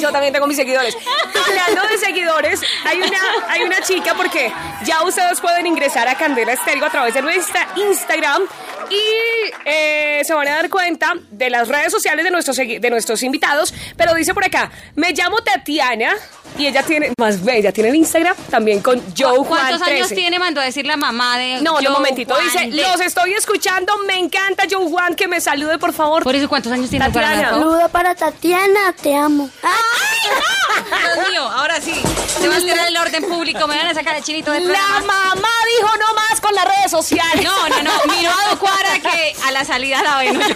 [0.00, 0.96] Yo también tengo mis seguidores.
[1.34, 3.18] Hablando de seguidores, hay una,
[3.48, 4.52] hay una chica porque
[4.84, 8.42] ya ustedes pueden ingresar a Candela Estéreo a través de nuestra Instagram
[8.90, 13.22] y eh, se van a dar cuenta de las redes sociales de nuestros, de nuestros
[13.22, 13.72] invitados.
[13.96, 16.14] Pero dice por acá, me llamo Tatiana
[16.58, 20.14] y ella tiene, más bella, tiene el Instagram también con Joe Juan ¿Cuántos años 13.
[20.14, 20.38] tiene?
[20.38, 21.56] Mandó a decir la mamá de.
[21.62, 22.34] No, no, Joe un momentito.
[22.34, 26.22] Juan Dice, de- los estoy escuchando, me encanta Joe Juan, que me salude por favor.
[26.22, 27.50] Por eso, ¿cuántos años tiene Tatiana.
[27.50, 29.48] Saludo para Tatiana, te amo.
[29.62, 31.94] Dios mío, ahora sí.
[32.40, 33.66] Se va a alterar el orden público.
[33.68, 35.48] Me van a sacar el chinito del La mamá
[35.78, 37.44] dijo no más con las redes sociales.
[37.44, 37.92] No, no, no.
[38.16, 40.40] Miró a Docuara que a la salida la ven.
[40.40, 40.54] yo.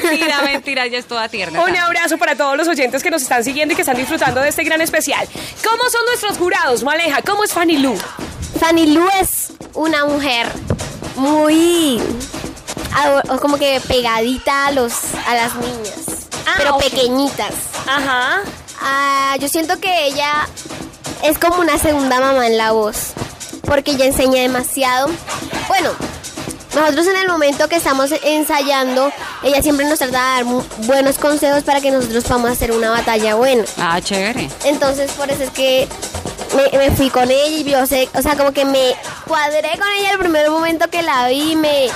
[0.00, 0.86] mentira, mentira.
[0.86, 1.62] Ya es toda tierna.
[1.62, 4.48] Un abrazo para todos los oyentes que nos están siguiendo y que están disfrutando de
[4.48, 5.26] este gran especial.
[5.68, 7.22] ¿Cómo son nuestros jurados, Maleja?
[7.22, 7.96] ¿Cómo es Fanny Lu?
[8.60, 10.48] Fanny Lu es una mujer
[11.16, 12.00] muy
[12.94, 14.92] ado- como que pegadita a los
[15.26, 16.15] a las niñas,
[16.56, 16.82] pero Ah, ok.
[16.84, 17.54] pequeñitas.
[17.86, 18.40] Ajá.
[18.80, 20.46] Ah, yo siento que ella
[21.22, 23.12] es como una segunda mamá en la voz,
[23.64, 25.08] porque ella enseña demasiado.
[25.68, 25.90] Bueno,
[26.74, 29.10] nosotros en el momento que estamos ensayando,
[29.42, 33.34] ella siempre nos trata de dar buenos consejos para que nosotros podamos hacer una batalla
[33.34, 33.64] buena.
[33.78, 34.50] Ah, chévere.
[34.64, 35.88] Entonces, por eso es que
[36.54, 38.94] me, me fui con ella y yo sé, o sea, como que me
[39.26, 41.88] cuadré con ella el primer momento que la vi, me,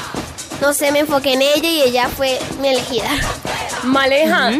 [0.60, 3.08] no sé, me enfoqué en ella y ella fue mi elegida.
[3.84, 4.52] Maleja,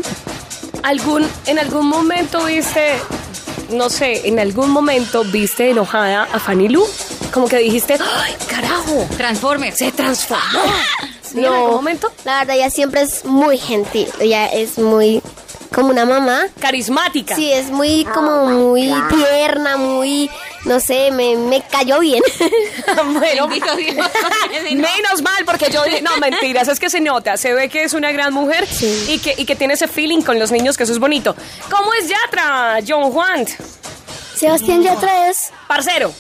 [0.83, 2.95] ¿algún, ¿en algún momento viste,
[3.71, 6.87] no sé, en algún momento viste enojada a Fanny Lu?
[7.33, 9.07] Como que dijiste, ¡ay, carajo!
[9.17, 9.73] Transforme.
[9.73, 10.61] Se transformó.
[11.23, 12.11] ¿Sí, ¿En No, algún momento?
[12.25, 15.23] La verdad, ella siempre es muy gentil, ella es muy
[15.75, 16.47] como una mamá.
[16.61, 17.35] Carismática.
[17.35, 20.31] Sí, es muy como muy tierna, muy,
[20.65, 22.23] no sé, me, me cayó bien.
[23.15, 23.49] bueno.
[24.71, 27.95] Menos mal, porque yo dije, no, mentiras, es que se nota, se ve que es
[27.95, 28.67] una gran mujer
[29.09, 31.35] y, que, y que tiene ese feeling con los niños, que eso es bonito.
[31.71, 33.47] ¿Cómo es Yatra, John Juan?
[34.35, 36.13] Sebastián Yatra es, Parcero,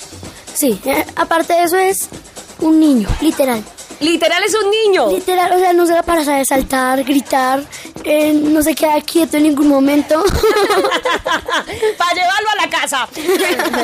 [0.52, 0.80] sí,
[1.16, 2.08] aparte de eso es
[2.58, 3.64] un niño, literal.
[4.00, 5.10] Literal es un niño.
[5.10, 7.62] Literal, o sea, no se da para saber saltar, gritar,
[8.04, 10.22] eh, no se queda quieto en ningún momento.
[11.98, 13.08] Para llevarlo a la casa.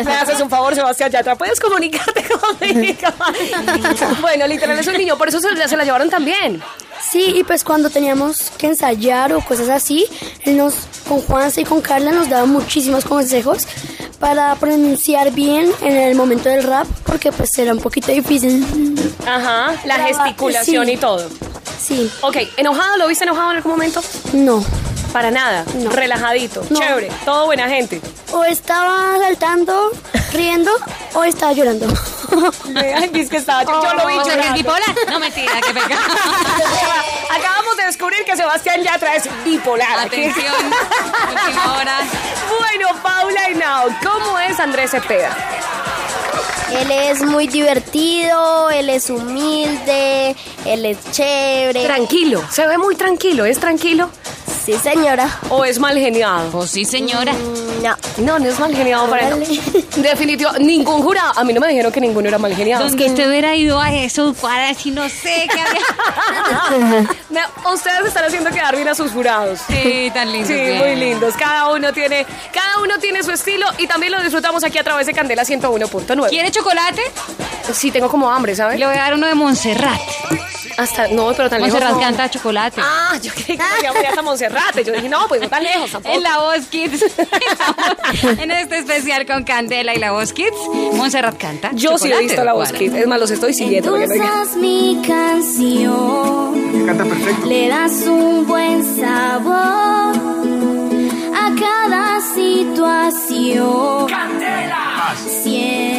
[0.05, 1.37] Me haces un favor, Sebastián Yatra.
[1.37, 3.09] ¿Puedes comunicarte conmigo?
[4.21, 6.62] bueno, literal es un niño, por eso se, la- se la llevaron también.
[7.11, 10.07] Sí, y pues cuando teníamos que ensayar o cosas así,
[10.45, 10.75] él nos,
[11.09, 13.67] con Juanse y con Carla nos daba muchísimos consejos
[14.19, 18.64] para pronunciar bien en el momento del rap, porque pues era un poquito difícil.
[19.27, 20.93] Ajá, la gesticulación sí.
[20.93, 21.29] y todo.
[21.81, 22.97] Sí, Ok, ¿enojado?
[22.97, 24.03] ¿Lo viste enojado en algún momento?
[24.33, 24.65] no.
[25.13, 25.65] Para nada.
[25.77, 25.89] No.
[25.89, 26.79] Relajadito, No.
[26.79, 28.03] chévere, todo buena gente.
[28.33, 29.91] O estaba saltando,
[30.35, 30.71] riendo,
[31.15, 31.87] o estaba llorando.
[32.77, 34.55] Ay, es que estaba, yo, yo lo vi O sea, que es llorando.
[34.59, 34.95] bipolar.
[35.09, 35.99] No, mentira, que pega.
[37.31, 40.01] Acabamos de descubrir que Sebastián Yatra es bipolar.
[40.01, 40.55] Atención,
[41.31, 41.99] última hora.
[42.59, 45.35] Bueno, Paula y Now, ¿cómo es Andrés Cepeda?
[46.73, 51.85] Él es muy divertido, él es humilde, él es chévere.
[51.85, 54.11] Tranquilo, se ve muy tranquilo, ¿es tranquilo?
[54.67, 55.29] Sí, señora.
[55.49, 56.51] ¿O es mal geniado?
[56.51, 57.33] Pues sí, señora.
[57.33, 57.97] Mm, No.
[58.19, 59.47] No, no es mal geniado para Órale.
[59.97, 61.33] Definitivo, ningún jurado.
[61.37, 62.83] A mí no me dijeron que ninguno era mal geniado.
[62.89, 67.07] Donde usted hubiera ido a eso, para si no sé qué habría.
[67.31, 67.41] Me-
[67.73, 69.61] Ustedes están haciendo quedar bien a sus jurados.
[69.69, 70.49] Sí, tan lindo.
[70.49, 71.35] Sí, muy lindos.
[71.39, 75.07] Cada uno tiene, cada uno tiene su estilo y también lo disfrutamos aquí a través
[75.07, 76.29] de Candela 101.9.
[76.29, 77.03] ¿Quiere chocolate?
[77.73, 78.79] Sí, tengo como hambre, ¿sabes?
[78.81, 80.01] Le voy a dar uno de Montserrat.
[80.77, 81.72] Hasta, no, pero tan lejos.
[81.72, 82.01] Montserrat no.
[82.01, 82.81] canta chocolate.
[82.85, 84.85] Ah, yo creí que íbamos hasta Monserrate.
[84.85, 86.14] Yo dije, no, pues no tan lejos tampoco.
[86.14, 87.05] En la voz Kids.
[88.39, 90.57] En este especial con Candela y la voz Kids.
[90.93, 91.70] Montserrat canta.
[91.72, 92.72] Yo sí he chocolate, visto la voz.
[92.72, 92.95] Kids.
[92.95, 93.95] Es más, los estoy siguiendo.
[93.95, 94.12] digan.
[94.12, 96.87] Endulzas mi canción.
[96.87, 97.47] Canta perfecto.
[97.47, 100.16] Le das un buen sabor
[101.35, 104.09] a cada situación.
[105.43, 105.95] Siempre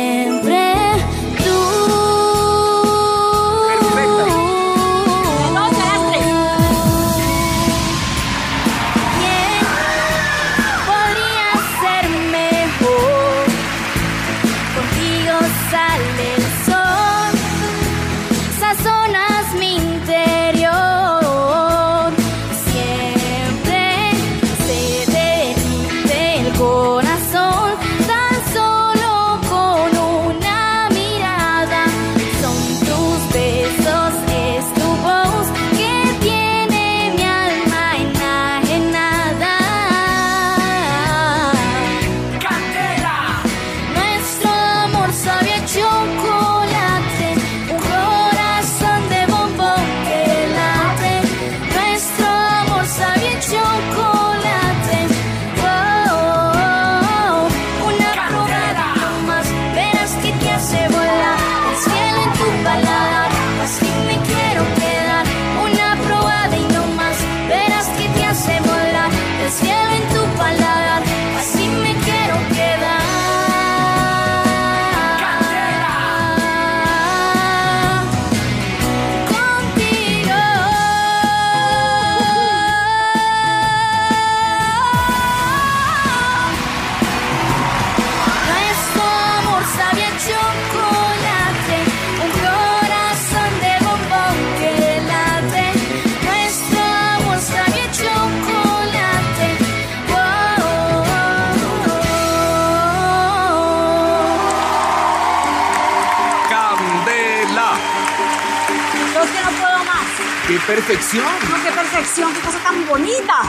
[110.68, 111.24] perfección!
[111.24, 113.42] No, qué perfección, qué cosa tan bonita.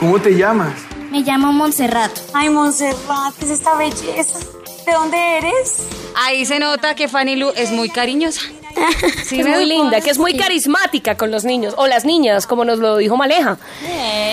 [0.00, 0.72] ¿Cómo te llamas?
[1.10, 2.10] Me llamo Montserrat.
[2.32, 4.38] Ay, Montserrat, ¿qué es esta belleza?
[4.86, 5.86] ¿De dónde eres?
[6.16, 8.40] Ahí se nota que Fanny Lu es muy cariñosa.
[9.28, 12.64] que es muy linda, que es muy carismática con los niños, o las niñas, como
[12.64, 13.58] nos lo dijo Maleja.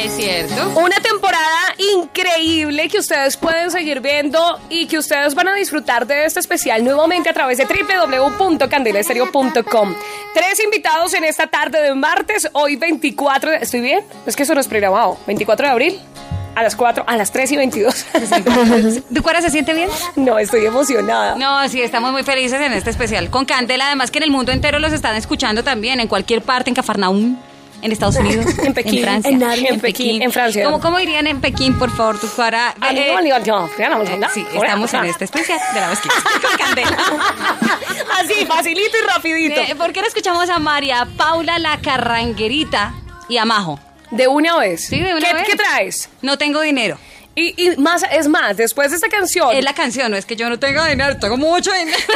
[0.04, 0.80] Es cierto.
[0.80, 6.26] Una temporada increíble que ustedes pueden seguir viendo y que ustedes van a disfrutar de
[6.26, 9.96] este especial nuevamente a través de www.candelaestereo.com.
[10.34, 13.58] Tres invitados en esta tarde de martes, hoy 24 de...
[13.58, 14.04] ¿Estoy bien?
[14.26, 15.18] Es que eso no es programado.
[15.28, 16.00] 24 de abril.
[16.56, 18.06] A las 4, a las 3 y 22.
[19.14, 19.90] ¿Tu cuara se siente bien?
[20.16, 21.36] No, estoy emocionada.
[21.36, 23.88] No, sí, estamos muy felices en este especial con Candela.
[23.88, 27.38] Además que en el mundo entero los están escuchando también, en cualquier parte, en Cafarnaúm,
[27.82, 30.66] en Estados Unidos, En Pekín, en Francia, en Narnia, en Pekín, en Francia.
[30.66, 32.76] ¿Cómo, cómo irían en Pekín, por favor, tu cuara?
[32.92, 33.42] Eh, eh,
[34.34, 36.98] sí, estamos en este especial de la Kids con Candela.
[38.20, 39.62] Así, facilito y rapidito.
[39.62, 42.94] Eh, ¿Por qué no escuchamos a María Paula la Carranguerita
[43.30, 43.80] y a Majo?
[44.12, 44.86] De una vez.
[44.88, 45.44] Sí, de una ¿Qué, vez.
[45.48, 46.10] ¿Qué traes?
[46.22, 46.98] No tengo dinero.
[47.34, 49.56] Y, y más, es más, después de esta canción.
[49.56, 51.98] Es la canción, no es que yo no tenga dinero, tengo mucho dinero.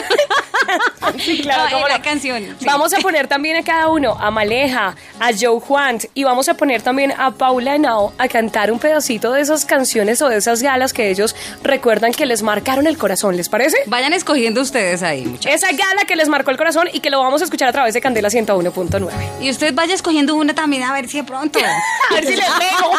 [1.19, 2.03] Sí, claro, No, es la no.
[2.03, 2.43] canción.
[2.59, 2.65] sí.
[2.65, 6.55] Vamos a poner también a cada uno, a Maleja, a Joe Juan, y vamos a
[6.55, 10.61] poner también a Paula Henao a cantar un pedacito de esas canciones o de esas
[10.63, 13.77] galas que ellos recuerdan que les marcaron el corazón, ¿les parece?
[13.85, 15.53] Vayan escogiendo ustedes ahí, muchachos.
[15.63, 17.93] Esa gala que les marcó el corazón y que lo vamos a escuchar a través
[17.93, 19.09] de Candela 101.9.
[19.41, 21.59] Y usted vaya escogiendo una también a ver si de pronto.
[22.09, 22.91] A ver si les pego.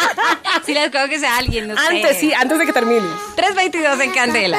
[0.65, 1.83] si les pego que sea alguien, no sé.
[2.19, 3.07] Sí, antes de que termine.
[3.35, 4.59] 322 en Candela.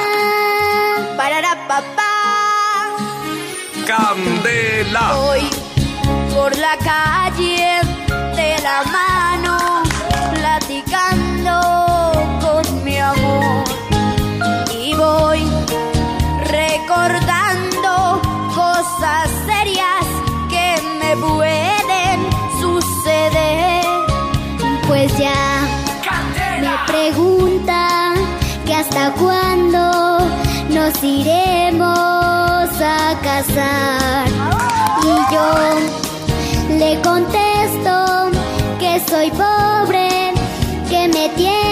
[1.16, 2.94] Parará papá.
[3.84, 5.14] Candela.
[5.14, 5.40] Voy
[6.32, 7.80] por la calle
[8.36, 9.82] de la mano,
[10.32, 13.64] platicando con mi amor.
[14.72, 15.42] Y voy
[16.44, 18.22] recordando
[18.54, 20.06] cosas serias
[20.48, 22.30] que me pueden
[22.60, 23.84] suceder.
[24.86, 25.57] Pues ya
[28.88, 30.18] hasta cuándo
[30.70, 34.28] nos iremos a casar.
[35.02, 38.30] Y yo le contesto
[38.78, 40.32] que soy pobre,
[40.88, 41.67] que me tiene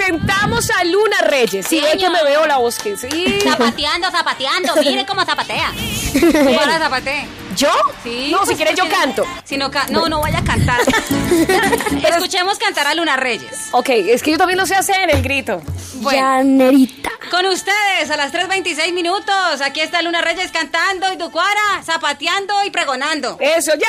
[0.00, 1.66] presentamos a Luna Reyes.
[1.66, 3.38] Sí, es que me veo la voz que sí.
[3.42, 4.74] Zapateando, zapateando.
[4.76, 5.72] Mire cómo zapatea.
[6.58, 7.26] Para zapatee.
[7.56, 7.70] ¿Yo?
[8.04, 8.28] Sí.
[8.30, 9.24] No, si pues, quieres yo canto.
[9.44, 10.80] Si no, ca- no, no vaya a cantar.
[12.10, 13.68] Escuchemos cantar a Luna Reyes.
[13.72, 15.62] Ok, es que yo también lo sé hacer en el grito.
[15.94, 17.10] Bueno, Llanerita.
[17.30, 19.62] con ustedes a las 3.26 minutos.
[19.64, 23.38] Aquí está Luna Reyes cantando y Ducuara zapateando y pregonando.
[23.40, 23.88] Eso ya.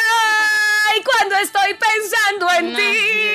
[0.98, 2.80] Y cuando estoy pensando en No.
[2.80, 3.27] ti.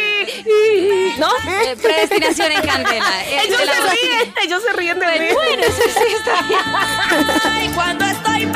[1.18, 1.28] ¿No?
[1.28, 3.24] Eh, predestinación en candela.
[3.44, 5.26] Ellos la se ríen, ellos se ríen de mí.
[5.32, 6.60] Bueno, eso sí está bien.
[7.44, 8.46] Ay, cuando estoy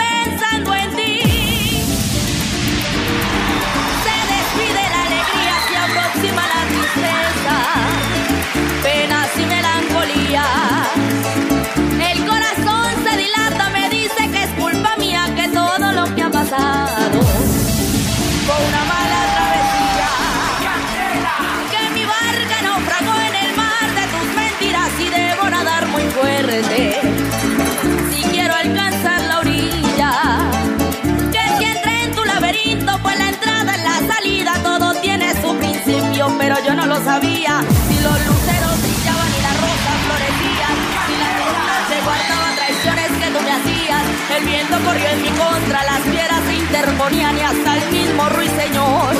[37.07, 37.63] sabía.
[37.89, 40.75] Si los luceros brillaban y las rosas florecían,
[41.07, 44.05] si la luna se guardaba traiciones que tú me hacías,
[44.37, 49.15] el viento corrió en mi contra, las piedras se interponían y hasta el mismo ruiseñor.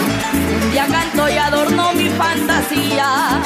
[0.65, 3.41] Un día cantó y adornó mi fantasía.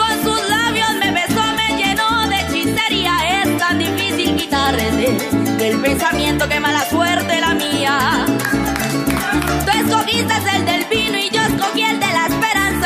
[0.00, 3.14] Con sus labios me besó, me llenó de hechicería.
[3.42, 5.12] Es tan difícil quitarte
[5.58, 8.24] del pensamiento que mala suerte la mía.
[9.66, 12.29] Tú escogiste el del vino y yo escogí el de la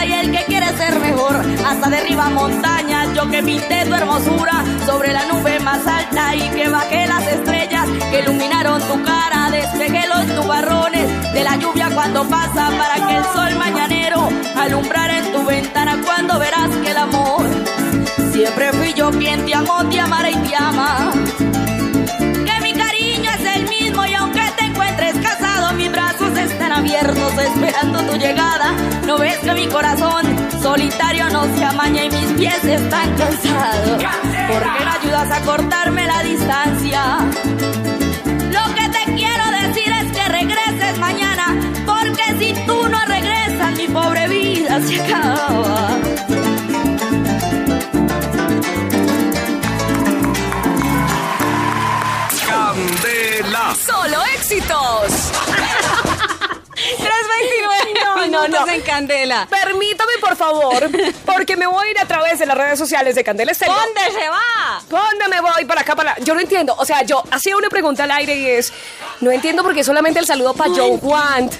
[0.06, 1.36] y el que quiere ser mejor.
[1.66, 6.68] Hasta derriba montañas, yo que pinté tu hermosura sobre la nube más alta y que
[6.68, 9.50] bajé las estrellas que iluminaron tu cara.
[9.50, 15.32] Despejé los nubarrones de la lluvia cuando pasa para que el sol mañanero alumbrara en
[15.32, 17.44] tu ventana cuando verás que el amor
[18.34, 21.12] siempre fui yo quien te amó, te amará y te ama.
[26.84, 28.72] Abiertos esperando tu llegada.
[29.06, 30.22] No ves que mi corazón
[30.60, 34.02] solitario no se amaña y mis pies están cansados.
[34.48, 37.18] Porque no ayudas a cortarme la distancia.
[38.52, 41.46] Lo que te quiero decir es que regreses mañana,
[41.86, 46.13] porque si tú no regresas, mi pobre vida se acaba.
[58.44, 58.72] Minutos no.
[58.72, 59.48] en candela.
[59.48, 60.90] Permítame, por favor,
[61.26, 63.74] porque me voy a ir a través de las redes sociales de Candela Estéreo.
[63.74, 64.82] ¿Dónde se va?
[64.88, 65.64] dónde me voy?
[65.64, 66.18] Para acá, para...
[66.20, 66.74] Yo no entiendo.
[66.78, 68.72] O sea, yo hacía una pregunta al aire y es...
[69.20, 71.50] No entiendo por qué solamente el saludo para Joe Juan,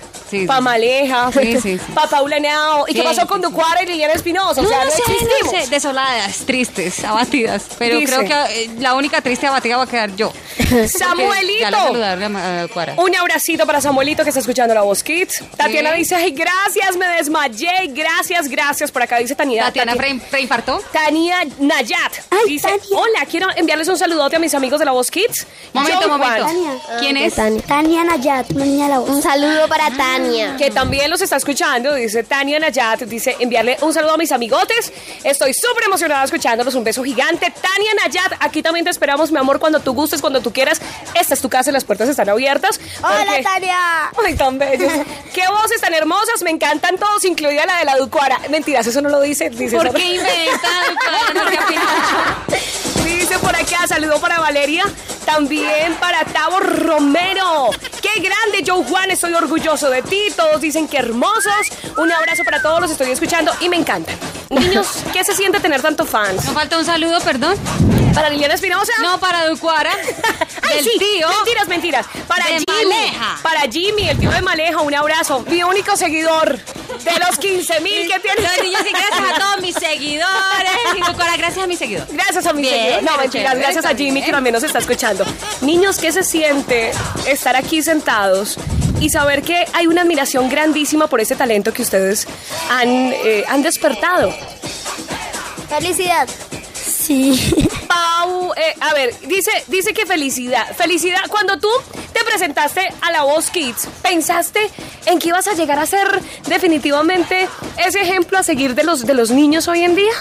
[0.61, 1.81] Maleja, Sí, sí, sí.
[1.95, 2.85] para Paula Henao.
[2.89, 4.61] ¿Y qué pasó con Ducuara y Liliana Espinosa?
[4.61, 5.65] O sea, no no, sé, no existimos.
[5.65, 7.65] sé, desoladas, tristes, abatidas.
[7.79, 8.15] Pero Dice.
[8.17, 10.33] creo que eh, la única triste abatida va a quedar yo.
[10.89, 11.77] Samuelito.
[11.77, 12.95] A.
[12.97, 15.43] Un abracito para Samuelito que está escuchando la voz Kids.
[15.57, 15.99] Tatiana Sí.
[15.99, 17.89] dice, ay, gracias, me desmayé.
[17.89, 18.91] Gracias, gracias.
[18.91, 19.65] Por acá dice Tania.
[19.65, 20.81] Tatiana Tati- pre- preinfartó.
[20.93, 22.13] Tania Nayat.
[22.47, 25.47] dice, hola, quiero enviarles un saludote a mis amigos de la voz Kids.
[25.73, 26.47] Momento, John momento.
[27.01, 27.35] ¿Quién es?
[27.35, 27.63] Tania.
[27.63, 29.11] Tania Nayat, una niña de la voz.
[29.11, 30.24] Un saludo para Tania.
[30.59, 34.93] Que también los está escuchando, dice Tania Nayat, dice enviarle un saludo a mis amigotes.
[35.23, 37.51] Estoy súper emocionada escuchándolos, un beso gigante.
[37.51, 40.81] Tania Nayat, aquí también te esperamos, mi amor, cuando tú gustes, cuando tú quieras.
[41.15, 42.81] Esta es tu casa y las puertas están abiertas.
[43.03, 43.79] Hola, porque- Tania.
[44.25, 44.93] Ay, tan bellos.
[45.35, 48.41] Qué voces tan hermosas, me encantan todos, incluida la de la Ducuara.
[48.51, 49.51] Mentiras, eso no lo dice.
[49.51, 50.69] dice ¿Por qué inventa
[53.45, 54.85] por acá, saludo para Valeria,
[55.27, 57.71] también para Tavo Romero.
[58.01, 59.11] ¡Qué grande, Joe Juan!
[59.11, 60.23] Estoy orgulloso de ti.
[60.35, 61.69] Todos dicen que hermosos.
[61.99, 64.17] Un abrazo para todos, los estoy escuchando y me encantan.
[64.51, 66.45] Niños, ¿qué se siente tener tanto fans?
[66.47, 67.57] ¿No falta un saludo, perdón?
[68.15, 68.93] ¿Para Liliana Espinosa?
[69.03, 69.91] No, para Ducuara.
[70.63, 71.29] Ay, del sí, tío.
[71.29, 72.07] Mentiras, mentiras.
[72.29, 72.85] Para de Jimmy.
[72.95, 73.39] Maleja.
[73.43, 75.41] Para Jimmy, el tío de Maleja, un abrazo.
[75.49, 78.41] Mi único seguidor de los 15 mil que tiene.
[78.43, 80.73] Los niños, y gracias a todos mis seguidores.
[80.97, 82.13] Y Ducuara, gracias a mis seguidores.
[82.15, 83.03] Gracias a mis Bien, seguidores.
[83.05, 83.33] No, mentiras.
[83.33, 84.25] chévere, Gracias a Jimmy bien.
[84.27, 85.25] que también nos está escuchando.
[85.63, 86.93] Niños, ¿qué se siente
[87.27, 88.57] estar aquí sentados
[89.01, 92.27] y saber que hay una admiración grandísima por este talento que ustedes
[92.71, 94.33] han, eh, han despertado?
[95.69, 96.29] Felicidad.
[96.75, 97.69] Sí.
[97.95, 100.75] Pau, eh, a ver, dice, dice que felicidad.
[100.75, 101.21] Felicidad.
[101.29, 101.69] Cuando tú
[102.13, 104.69] te presentaste a la Voz Kids, ¿pensaste
[105.07, 109.15] en que ibas a llegar a ser definitivamente ese ejemplo a seguir de los, de
[109.15, 110.13] los niños hoy en día?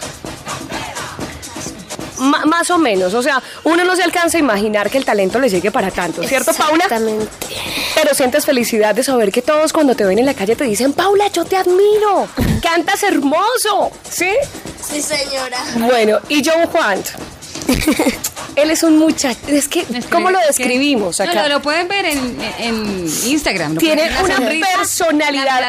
[2.19, 5.49] Más o menos, o sea, uno no se alcanza a imaginar que el talento le
[5.49, 6.85] llegue para tanto, ¿cierto, Paula?
[6.85, 7.27] Exactamente.
[7.95, 10.93] Pero sientes felicidad de saber que todos cuando te ven en la calle te dicen,
[10.93, 12.29] Paula, yo te admiro,
[12.61, 14.29] cantas hermoso, ¿sí?
[14.81, 15.57] Sí, señora.
[15.75, 17.03] Bueno, y John Juan.
[18.55, 19.39] Él es un muchacho.
[19.47, 21.43] Es que, ¿cómo lo describimos No, acá?
[21.43, 23.77] lo, lo pueden ver en, en Instagram.
[23.77, 25.63] Tiene una sonrisa, personalidad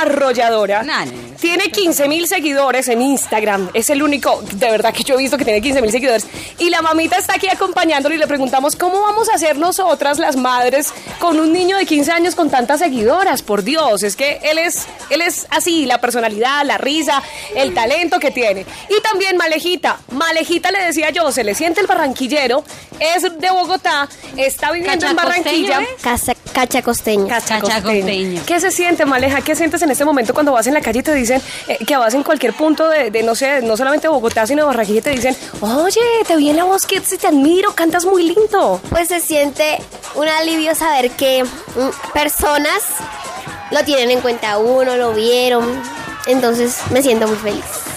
[0.00, 0.82] arrolladora.
[0.82, 1.34] No, no, no.
[1.40, 3.68] Tiene 15 mil seguidores en Instagram.
[3.74, 6.26] Es el único, de verdad, que yo he visto que tiene 15 mil seguidores.
[6.58, 10.36] Y la mamita está aquí acompañándolo y le preguntamos cómo vamos a hacer nosotras, las
[10.36, 13.42] madres, con un niño de 15 años con tantas seguidoras.
[13.42, 17.22] Por Dios, es que él es, él es así, la personalidad, la risa,
[17.54, 18.64] el talento que tiene.
[18.88, 19.98] Y también Malejita.
[20.12, 22.62] Malejita le decía yo, se le siente el barranquillero,
[23.00, 25.80] es de Bogotá, está viviendo en ¿Cachacosteño Barranquilla.
[26.02, 26.74] Casa, cacha.
[26.74, 27.28] Cachacosteño.
[27.28, 28.42] Cachacosteño.
[28.46, 29.40] ¿Qué se siente, Maleja?
[29.40, 31.96] ¿Qué sientes en este momento cuando vas en la calle y te dicen eh, que
[31.96, 35.02] vas en cualquier punto de, de, no sé, no solamente Bogotá, sino de Barranquilla y
[35.02, 38.80] te dicen, oye, te vi en la voz y te admiro, cantas muy lindo?
[38.90, 39.78] Pues se siente
[40.14, 42.82] un alivio saber que mm, personas
[43.70, 45.64] lo tienen en cuenta uno, lo vieron.
[46.26, 47.93] Entonces me siento muy feliz.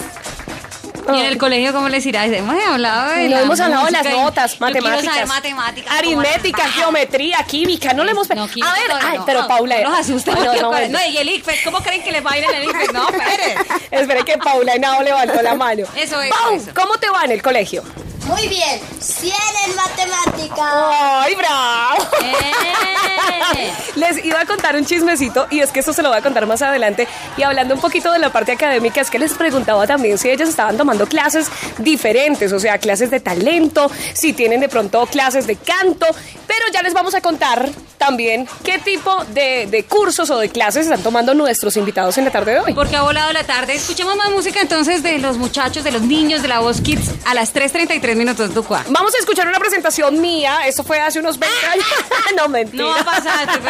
[1.14, 2.24] Y en el colegio, ¿cómo les irá?
[2.26, 5.04] Hemos hablado de No la hemos hablado de las notas, yo matemáticas.
[5.04, 5.92] saber matemáticas.
[5.92, 8.28] Aritmética, geometría, química, no le hemos...
[8.30, 8.62] No, a ver,
[9.02, 9.24] ay, no.
[9.24, 9.80] pero Paula...
[9.82, 10.32] No nos asusta.
[10.32, 12.54] No, no, no, no, y el ICFES, ¿cómo creen que les va a ir en
[12.54, 12.92] el ICFES?
[12.92, 13.56] No, espere.
[13.90, 15.84] Espere que Paula Henao levantó la mano.
[15.96, 16.70] Eso es, Pau, eso.
[16.74, 17.82] ¿cómo te va en el colegio?
[18.26, 18.80] Muy bien.
[19.00, 19.32] 100
[19.66, 21.22] en matemática.
[21.22, 22.06] ¡Ay, bravo!
[22.22, 23.72] Eh.
[23.94, 26.46] Les iba a contar un chismecito y es que eso se lo voy a contar
[26.46, 27.08] más adelante.
[27.36, 30.48] Y hablando un poquito de la parte académica, es que les preguntaba también si ellas
[30.48, 31.48] estaban tomando clases
[31.78, 36.06] diferentes, o sea, clases de talento, si tienen de pronto clases de canto,
[36.46, 37.68] pero ya les vamos a contar
[37.98, 42.30] también qué tipo de, de cursos o de clases están tomando nuestros invitados en la
[42.30, 42.72] tarde de hoy.
[42.74, 43.74] Porque ha volado la tarde.
[43.74, 47.34] Escuchemos más música entonces de los muchachos, de los niños de la Voz Kids a
[47.34, 48.84] las 3.33 minutos, Ducua.
[48.88, 51.86] Vamos a escuchar una presentación mía, eso fue hace unos 20 años.
[52.36, 52.84] no, mentira.
[52.84, 53.60] No va a pasar.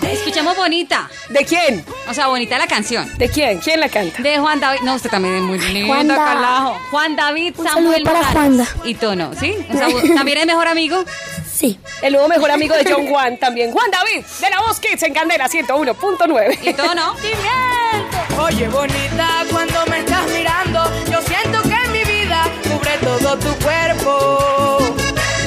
[0.00, 1.08] pero- Escuchemos bonita.
[1.28, 1.84] ¿De quién?
[2.08, 3.10] O sea, bonita la canción.
[3.18, 3.58] ¿De quién?
[3.58, 4.22] ¿Quién la canta?
[4.22, 4.80] De Juan David.
[4.82, 6.16] No, usted también es muy lindo, Juanda.
[6.90, 8.24] Juan David Un Samuel para.
[8.24, 8.66] Juanda.
[8.84, 9.54] Y Tono, ¿sí?
[10.14, 11.04] ¿También es mejor amigo?
[11.52, 11.78] Sí.
[12.02, 13.70] El nuevo mejor amigo de John Juan también.
[13.70, 16.58] Juan David, de la Voz Kids en Candela 101.9.
[16.62, 17.14] Y Tono.
[18.44, 24.78] Oye, bonita, cuando me estás mirando, yo siento que mi vida cubre todo tu cuerpo.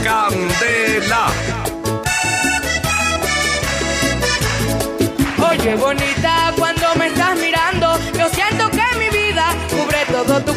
[0.03, 1.27] Candela.
[5.49, 6.44] Oye, bonita,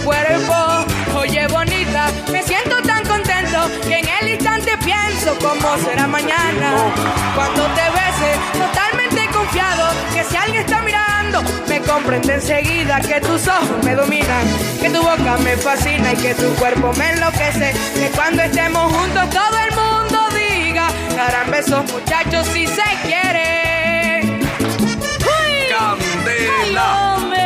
[0.08, 0.86] cuerpo.
[1.18, 6.68] Oye, bonita, me siento tan contento que en el instante pienso cómo será mañana.
[7.34, 13.20] Cuando te bese, totalmente confiado que si alguien está mirando, me compre comprende enseguida que
[13.20, 14.46] tus ojos me dominan,
[14.80, 17.74] que tu boca me fascina y que tu cuerpo me enloquece.
[17.94, 24.40] Que cuando estemos juntos todo el mundo diga, darán besos muchachos si se quiere.
[25.68, 27.37] Candela.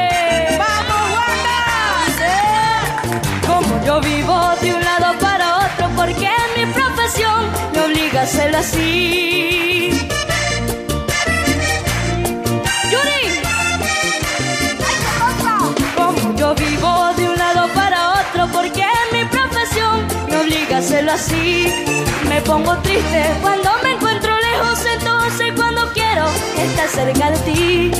[3.84, 9.90] Yo vivo de un lado para otro porque mi profesión me obliga a ser así.
[12.92, 13.22] Yuri.
[15.96, 21.12] Como yo vivo de un lado para otro porque mi profesión me obliga a hacerlo
[21.12, 21.66] así.
[22.28, 25.51] Me pongo triste cuando me encuentro lejos, entonces
[26.12, 26.26] quiero
[26.62, 27.90] estar cerca de ti.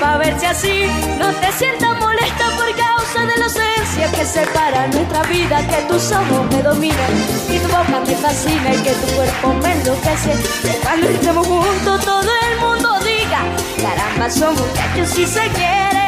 [0.00, 0.86] Pa' ver si así
[1.18, 6.12] no te sientas molesta por causa de la ausencia que separa nuestra vida, que tus
[6.12, 7.12] ojos me dominan
[7.48, 10.32] y tu boca me fascina y que tu cuerpo me enloquece.
[10.62, 13.40] Que cuando estemos juntos todo el mundo diga,
[13.80, 16.04] caramba, son muchachos si se quiere.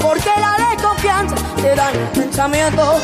[0.00, 2.98] Porque la desconfianza te da el pensamiento.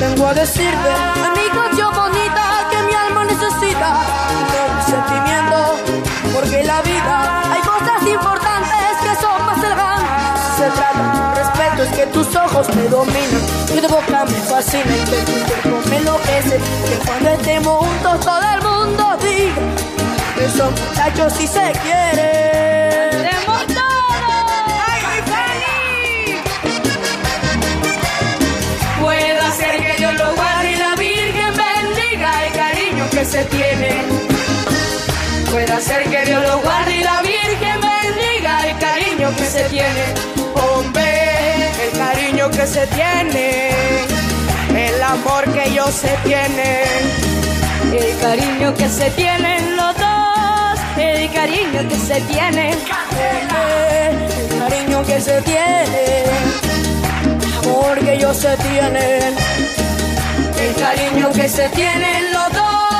[0.00, 0.90] Vengo a decirte,
[1.36, 4.00] mi canción bonita, que mi alma necesita
[4.32, 5.76] un mi sentimiento,
[6.32, 10.42] porque la vida hay cosas importantes que son más elegantes.
[10.46, 14.38] Si se trata de respeto, es que tus ojos me dominan, que tu boca me
[14.48, 16.56] fascina y que tu cuerpo me enloquece.
[16.88, 19.62] Que cuando estemos juntos todo el mundo diga
[20.38, 22.91] que son muchachos si se quiere.
[33.32, 33.90] Se tiene.
[35.50, 40.04] Puede ser que Dios lo guarde y la Virgen bendiga el cariño que se tiene.
[40.54, 43.70] Hombre, el cariño que se tiene.
[44.76, 46.86] El amor que ellos se tienen.
[47.90, 50.80] El cariño que se tienen los dos.
[50.98, 52.74] El cariño que se tienen.
[53.30, 56.22] El cariño que se tiene
[57.82, 59.34] amor que ellos se tienen,
[60.60, 62.91] el cariño que se tienen los dos, el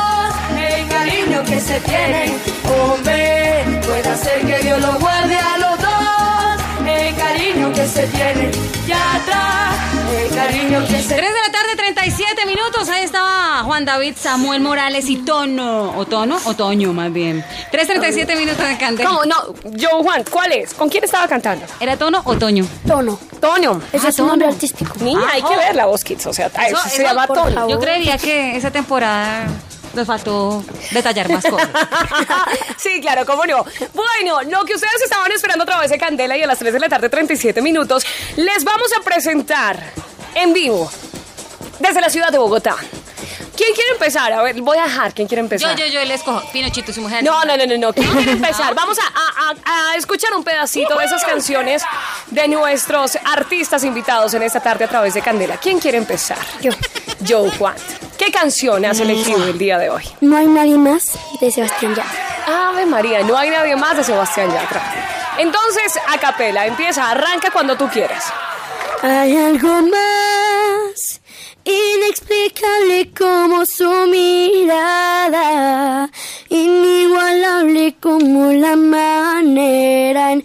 [1.53, 2.41] que se tienen,
[2.81, 8.51] hombre, puede ser que Dios los guarde a los dos, el cariño que se tienen,
[8.87, 9.75] ya atrás,
[10.19, 12.89] el cariño que se 3 de la tarde, 37 minutos.
[12.89, 15.93] Ahí estaba Juan David, Samuel Morales y Tono.
[15.97, 16.39] ¿O Tono?
[16.45, 17.45] Otoño, más bien.
[17.71, 19.11] 3.37 minutos de candela.
[19.11, 19.25] ¿Cómo?
[19.27, 19.37] No,
[19.73, 20.73] yo, Juan, ¿cuál es?
[20.75, 21.67] ¿Con quién estaba cantando?
[21.81, 22.67] ¿Era Tono o Toño?
[22.87, 23.19] Tono.
[23.41, 23.81] Toño.
[23.93, 24.29] Ese Ah, es un Tono.
[24.31, 24.95] nombre artístico.
[25.01, 25.57] Niña, Ah, hay que oh.
[25.59, 26.27] ver la voz, kids.
[26.27, 27.55] O sea, eso, Eso- se llama por Toño.
[27.55, 27.71] favor.
[27.71, 29.47] Yo creería que esa temporada
[29.95, 31.69] nos faltó detallar más cosas.
[32.79, 33.65] sí, claro, cómo no.
[33.95, 36.81] Bueno, lo que ustedes estaban esperando a través de Candela y a las 3 de
[36.81, 38.05] la tarde, 37 minutos,
[38.37, 39.79] les vamos a presentar
[40.35, 40.91] en vivo
[41.79, 42.77] desde la ciudad de Bogotá.
[43.55, 44.33] ¿Quién quiere empezar?
[44.33, 45.13] A ver, voy a dejar.
[45.13, 45.77] ¿Quién quiere Yo, empezar?
[45.77, 46.43] yo, yo le escojo.
[46.53, 47.23] Pinochito y su mujer.
[47.23, 47.93] No, no, no, no, no.
[47.93, 48.75] ¿Quién quiere empezar?
[48.75, 51.83] Vamos a, a- a- a escuchar un pedacito de esas canciones
[52.29, 55.59] de nuestros artistas invitados en esta tarde a través de Candela.
[55.59, 56.39] ¿Quién quiere empezar?
[56.63, 56.73] Yo.
[57.27, 57.75] Joe Juan.
[58.19, 60.03] ¿Qué canción has elegido el día de hoy?
[60.21, 62.69] No hay nadie más de Sebastián Yatra.
[62.69, 64.83] Ave María, no hay nadie más de Sebastián Yatra.
[65.39, 68.25] Entonces, a capela, empieza, arranca cuando tú quieras.
[69.03, 71.21] Hay algo más
[71.65, 75.31] inexplicable como su mirada,
[76.49, 80.45] inigualable como la manera en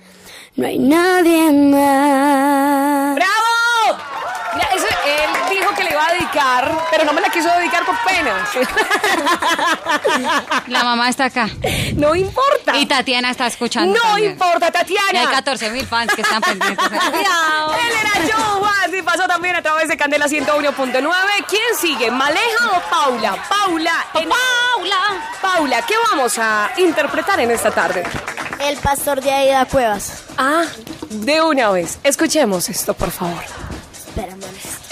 [0.55, 3.15] no hay nadie más.
[3.15, 4.01] ¡Bravo!
[4.53, 7.85] Mira, eso, él dijo que le iba a dedicar, pero no me la quiso dedicar
[7.85, 8.45] por pena.
[10.67, 11.49] La mamá está acá.
[11.95, 12.75] No importa.
[12.77, 13.93] Y Tatiana está escuchando.
[13.97, 14.31] No también.
[14.31, 15.19] importa, Y Tatiana.
[15.21, 16.85] hay 14 mil fans que están pendientes.
[16.89, 17.73] Cuidado.
[17.73, 21.13] Él era Joe Juan y pasó también a través de Candela 101.9.
[21.47, 22.11] ¿Quién sigue?
[22.11, 23.35] ¿Maleja o Paula?
[23.47, 24.05] Paula.
[24.15, 24.99] en- Paula.
[25.41, 28.03] Paula, ¿qué vamos a interpretar en esta tarde?
[28.61, 30.23] El pastor de Aida Cuevas.
[30.37, 30.65] Ah,
[31.09, 31.99] de una vez.
[32.03, 33.43] Escuchemos esto, por favor.
[33.91, 34.43] Espérame.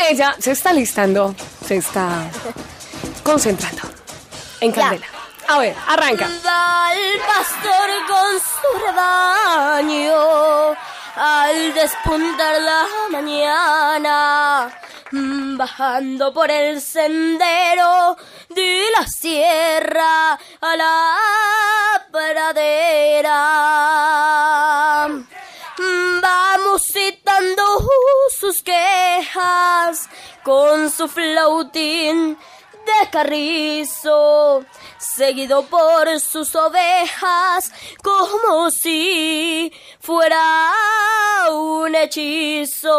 [0.10, 1.36] Ella se está listando,
[1.66, 2.30] se está
[3.24, 3.82] concentrando
[4.62, 5.06] en Candela.
[5.48, 6.28] A ver, arranca.
[6.46, 10.76] Va el pastor con su rebaño
[11.16, 14.70] al despuntar la mañana,
[15.12, 18.16] bajando por el sendero
[18.50, 21.16] de la sierra a la
[22.12, 23.38] pradera.
[25.78, 27.64] Mm, Va musitando
[28.40, 30.10] sus quejas
[30.44, 32.38] con su flautín
[32.86, 34.64] de carrizo,
[35.00, 37.72] seguido por sus ovejas,
[38.04, 40.72] como si fuera
[41.52, 42.92] un hechizo.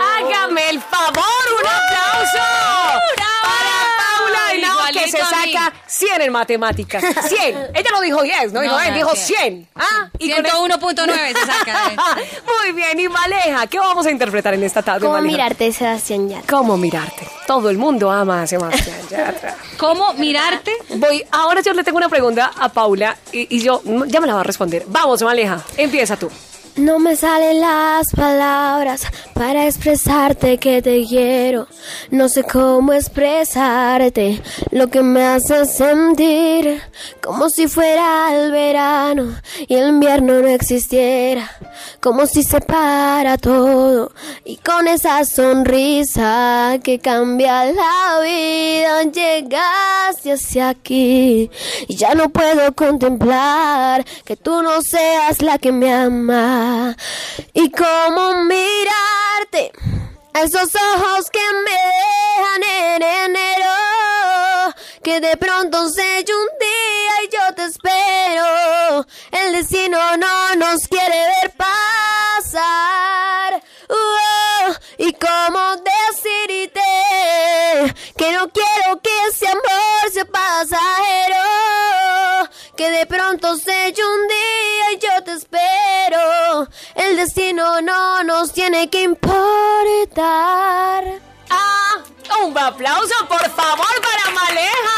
[0.00, 2.44] Hágame el favor, un aplauso
[3.42, 3.75] para
[4.92, 7.02] Que se saca 100 en matemáticas.
[7.28, 7.58] 100.
[7.74, 9.38] Ella no dijo 10, no dijo No, 10, no, dijo 100.
[9.38, 9.68] 100.
[9.74, 11.92] Ah, y con el- 101.9 se saca.
[11.92, 11.96] eh.
[12.64, 15.32] Muy bien, y Maleja, ¿qué vamos a interpretar en esta tarde, ¿Cómo Maleja?
[15.32, 16.46] mirarte, Sebastián Yatra?
[16.56, 17.28] ¿Cómo mirarte?
[17.46, 19.56] Todo el mundo ama a Sebastián Yatra.
[19.78, 20.72] ¿Cómo mirarte?
[20.96, 24.34] Voy, ahora yo le tengo una pregunta a Paula y, y yo ya me la
[24.34, 24.84] va a responder.
[24.88, 26.30] Vamos, Maleja, empieza tú.
[26.76, 31.66] No me salen las palabras para expresarte que te quiero.
[32.10, 34.42] No sé cómo expresarte
[34.72, 36.82] lo que me hace sentir
[37.22, 41.50] como si fuera el verano y el invierno no existiera.
[42.00, 44.12] Como si se para todo
[44.44, 51.50] y con esa sonrisa que cambia la vida llegaste hacia aquí
[51.88, 56.65] y ya no puedo contemplar que tú no seas la que me ama
[57.52, 59.72] y cómo mirarte
[60.34, 63.76] esos ojos que me dejan en enero
[65.02, 69.06] que de pronto se un día y yo te espero.
[69.30, 73.62] El destino no nos quiere ver pasar.
[73.88, 76.80] Uh, y cómo decirte
[78.16, 81.45] que no quiero que ese amor sea pasajero
[82.76, 88.90] que de pronto se un día y yo te espero el destino no nos tiene
[88.90, 89.26] que importar
[91.48, 92.02] Ah,
[92.44, 94.95] un aplauso, por favor, para Maleja.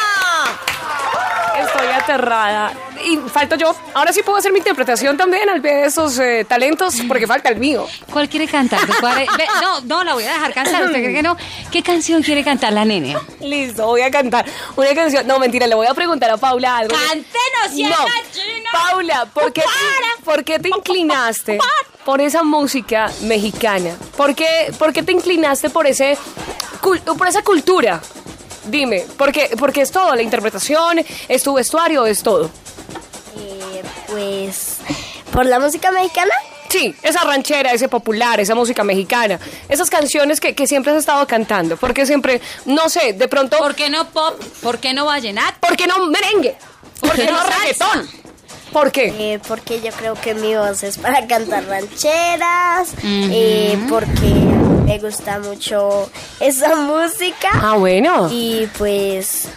[2.08, 2.72] Aterrada.
[3.04, 3.74] Y falto yo.
[3.92, 7.50] Ahora sí puedo hacer mi interpretación también al pie de esos eh, talentos, porque falta
[7.50, 7.86] el mío.
[8.10, 8.80] ¿Cuál quiere cantar?
[9.00, 9.28] ¿Cuál es?
[9.36, 10.84] Ve, no, no, la voy a dejar cantar.
[10.84, 11.36] ¿Usted cree que no?
[11.70, 13.14] ¿Qué canción quiere cantar la nene?
[13.40, 15.26] Listo, voy a cantar una canción.
[15.26, 16.96] No, mentira, le voy a preguntar a Paula algo.
[16.96, 17.96] ¡Cántenos, ya, No.
[18.72, 19.62] Paula, ¿por qué,
[20.24, 21.58] ¿por qué te inclinaste
[22.04, 23.96] por esa música mexicana?
[24.16, 26.16] ¿Por qué, por qué te inclinaste por, ese,
[26.80, 28.00] por esa cultura?
[28.68, 32.50] Dime, porque, porque es todo, la interpretación, es tu vestuario, es todo.
[33.36, 34.76] Eh, pues,
[35.32, 36.34] ¿por la música mexicana?
[36.68, 39.40] Sí, esa ranchera, ese popular, esa música mexicana,
[39.70, 43.56] esas canciones que, que siempre has estado cantando, porque siempre, no sé, de pronto...
[43.56, 44.38] ¿Por qué no pop?
[44.62, 45.58] ¿Por qué no vallenato?
[45.60, 46.56] ¿Por qué no merengue?
[47.00, 47.58] ¿Por qué no salsa?
[47.58, 48.27] reggaetón?
[48.72, 49.34] ¿Por qué?
[49.34, 54.34] Eh, porque yo creo que mi voz es para cantar rancheras, eh, porque
[54.84, 57.48] me gusta mucho esa música.
[57.52, 58.28] Ah, bueno.
[58.30, 59.48] Y pues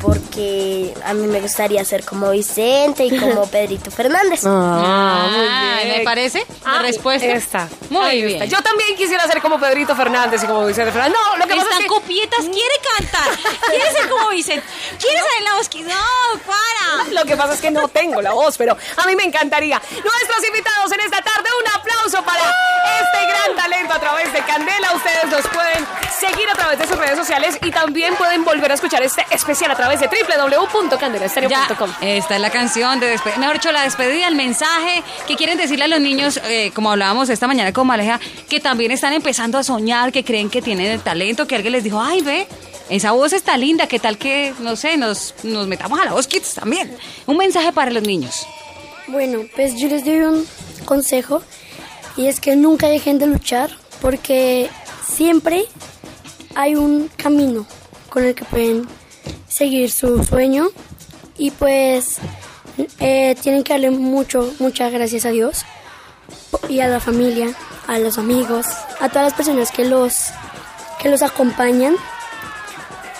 [0.00, 4.40] porque a mí me gustaría ser como Vicente y como Pedrito Fernández.
[4.44, 5.98] Ah, muy Ah, bien.
[5.98, 6.46] ¿me parece?
[6.64, 7.26] La Ah, respuesta.
[7.26, 7.68] Está.
[7.90, 8.42] Muy Ahí bien.
[8.42, 8.56] está.
[8.56, 11.16] Yo también quisiera ser como Pedrito Fernández y como Vicente Fernández.
[11.18, 11.86] No, lo que pasa Están es que...
[11.88, 13.38] copietas, quiere cantar,
[13.70, 14.64] quiere ser como Vicente,
[15.00, 15.70] quiere salir la voz.
[15.74, 17.10] No, para.
[17.12, 19.80] Lo que pasa es que no tengo la voz, pero a mí me encantaría.
[19.90, 24.92] Nuestros invitados en esta tarde, un aplauso para este gran talento a través de Candela.
[24.94, 25.86] Ustedes los pueden
[26.18, 29.70] seguir a través de sus redes sociales y también pueden volver a escuchar este especial
[29.74, 31.90] a través de www.candelaestereo.com.
[32.00, 35.58] Ya, esta es la canción de despedida, mejor dicho, la despedida, el mensaje que quieren
[35.58, 39.58] decirle a los niños, eh, como hablábamos esta mañana con Maleja, que también están empezando
[39.58, 42.46] a soñar, que creen que tienen el talento, que alguien les dijo, ay, ve,
[42.88, 46.28] esa voz está linda, ¿qué tal que, no sé, nos, nos metamos a la voz
[46.28, 46.96] kids también?
[47.26, 48.46] Un mensaje para los niños.
[49.08, 50.46] Bueno, pues yo les doy un
[50.84, 51.42] consejo
[52.16, 53.70] y es que nunca dejen de luchar
[54.00, 54.70] porque
[55.04, 55.64] siempre
[56.54, 57.66] hay un camino
[58.08, 58.86] con el que pueden
[59.48, 60.68] seguir su sueño.
[61.36, 62.18] Y pues
[63.00, 65.64] eh, tienen que darle mucho, muchas gracias a Dios
[66.68, 67.54] y a la familia,
[67.86, 68.66] a los amigos,
[69.00, 70.30] a todas las personas que los
[71.00, 71.96] que los acompañan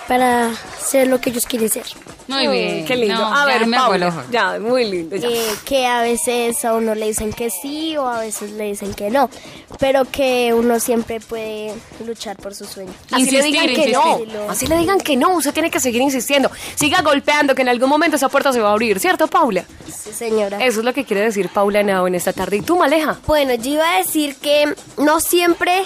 [0.09, 0.51] para
[0.85, 1.85] ser lo que ellos quieren ser.
[2.29, 2.85] Muy bien.
[2.85, 3.15] Qué lindo.
[3.15, 4.21] No, a ver, me hago el Paula.
[4.21, 4.31] ojo.
[4.31, 5.17] Ya, muy lindo.
[5.17, 5.29] ya.
[5.29, 8.95] Eh, que a veces a uno le dicen que sí o a veces le dicen
[8.95, 9.31] que no,
[9.79, 11.75] pero que uno siempre puede
[12.07, 12.93] luchar por su sueño.
[13.11, 14.19] Así le digan que no.
[14.49, 15.35] Así le digan que no.
[15.35, 16.51] Usted tiene que seguir insistiendo.
[16.75, 19.65] Siga golpeando, que en algún momento esa puerta se va a abrir, ¿cierto, Paula?
[19.87, 20.65] Sí, señora.
[20.65, 22.57] Eso es lo que quiere decir Paula Nao en esta tarde.
[22.57, 23.19] ¿Y tú, Maleja?
[23.27, 25.85] Bueno, yo iba a decir que no siempre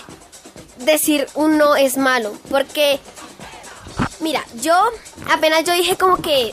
[0.78, 3.00] decir un no es malo, porque
[4.20, 4.74] mira, yo
[5.30, 6.52] apenas yo dije como que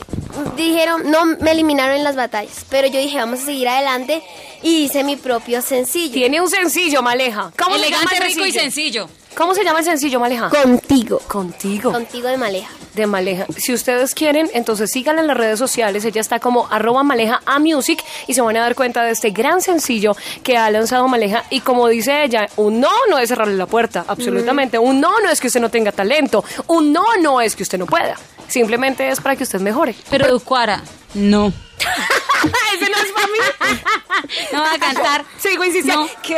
[0.56, 4.22] dijeron, no me eliminaron en las batallas, pero yo dije, vamos a seguir adelante
[4.62, 6.12] y hice mi propio sencillo.
[6.14, 7.52] Tiene un sencillo, Maleja.
[7.58, 9.08] ¿Cómo se llama Elegante, el rico y sencillo?
[9.36, 10.48] ¿Cómo se llama el sencillo, Maleja?
[10.48, 11.18] Contigo.
[11.28, 11.92] Contigo.
[11.92, 12.70] Contigo de Maleja.
[12.94, 13.44] de Maleja.
[13.54, 16.02] Si ustedes quieren, entonces síganla en las redes sociales.
[16.06, 19.30] Ella está como arroba Maleja a Music y se van a dar cuenta de este
[19.30, 21.44] gran sencillo que ha lanzado Maleja.
[21.50, 24.78] Y como dice ella, un no no es cerrarle la puerta, absolutamente.
[24.78, 26.42] Un no no es que usted no tenga talento.
[26.68, 28.16] Un no no es que usted no pueda.
[28.48, 29.94] Simplemente es para que usted mejore.
[30.08, 30.82] Pero Ducuara,
[31.12, 31.52] no.
[31.78, 33.38] Ese no es para mí.
[34.52, 35.24] No va a cantar.
[35.38, 36.08] Sigo insistiendo.
[36.22, 36.36] ¿Qué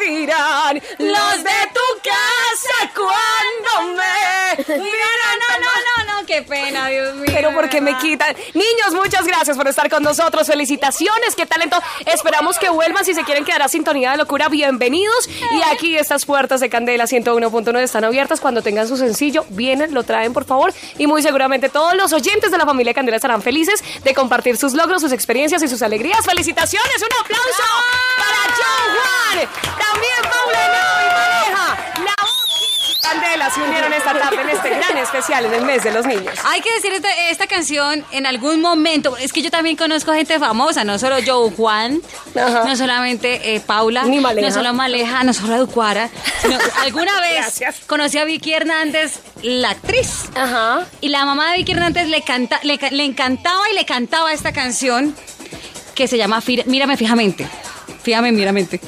[0.00, 5.06] dirán los de tu casa cuando me Mira,
[5.40, 7.30] no, no, no, no, qué pena, Dios mío.
[7.32, 8.34] Pero porque me quitan.
[8.54, 10.46] Niños, muchas gracias por estar con nosotros.
[10.46, 11.78] Felicitaciones, qué talento.
[12.04, 13.04] Esperamos que vuelvan.
[13.04, 15.28] Si se quieren quedar a sintonía de locura, bienvenidos.
[15.28, 18.40] Y aquí estas puertas de Candela 101.9 están abiertas.
[18.40, 20.74] Cuando tengan su sencillo, vienen, lo traen, por favor.
[20.98, 24.71] Y muy seguramente todos los oyentes de la familia Candela estarán felices de compartir sus
[24.74, 26.24] logros, sus experiencias y sus alegrías.
[26.24, 26.96] ¡Felicitaciones!
[26.98, 27.62] ¡Un aplauso
[28.16, 29.48] para John Juan!
[29.78, 31.66] También Paula Henao y Pareja.
[32.04, 32.50] La voz
[32.88, 36.06] y Candela se unieron esta tarde en este gran especial en el mes de los
[36.06, 36.34] niños.
[36.44, 39.16] Hay que decir esta, esta canción en algún momento.
[39.16, 42.00] Es que yo también conozco gente famosa, no solo Joe Juan,
[42.34, 46.10] no solamente eh, Paula, Ni no solo Maleja, no solo Ducuara.
[46.40, 50.30] sino alguna vez conocí a Vicky Hernández, la actriz.
[51.00, 54.52] Y la mamá de Vicky Hernández le, canta, le, le encantaba y le cantaba esta
[54.52, 55.14] canción
[55.94, 57.48] que se llama Mírame fijamente.
[58.02, 58.80] Fíjame, míramente.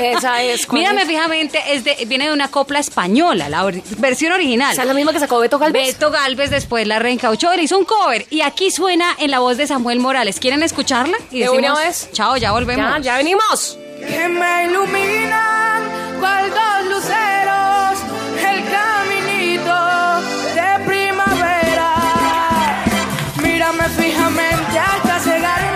[0.00, 0.66] Esa es.
[0.66, 1.08] ¿cuál Mírame es?
[1.08, 3.64] fijamente, es de, viene de una copla española, la
[3.98, 4.72] versión original.
[4.72, 5.86] ¿Esa es la misma que sacó Beto Galvez?
[5.94, 9.56] Beto Galvez después la reencauchó, le hizo un cover y aquí suena en la voz
[9.56, 10.38] de Samuel Morales.
[10.40, 11.16] ¿Quieren escucharla?
[11.30, 12.08] Y ¿De una vez?
[12.12, 12.84] Chao, ya volvemos.
[12.96, 13.78] Ya, ya venimos.
[14.00, 15.82] que me iluminan
[16.20, 17.98] cual dos luceros
[18.38, 19.74] el caminito
[20.54, 21.90] de primavera.
[23.42, 25.73] Mírame fijamente hasta cegarme.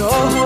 [0.00, 0.39] Bajo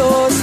[0.00, 0.33] ojazos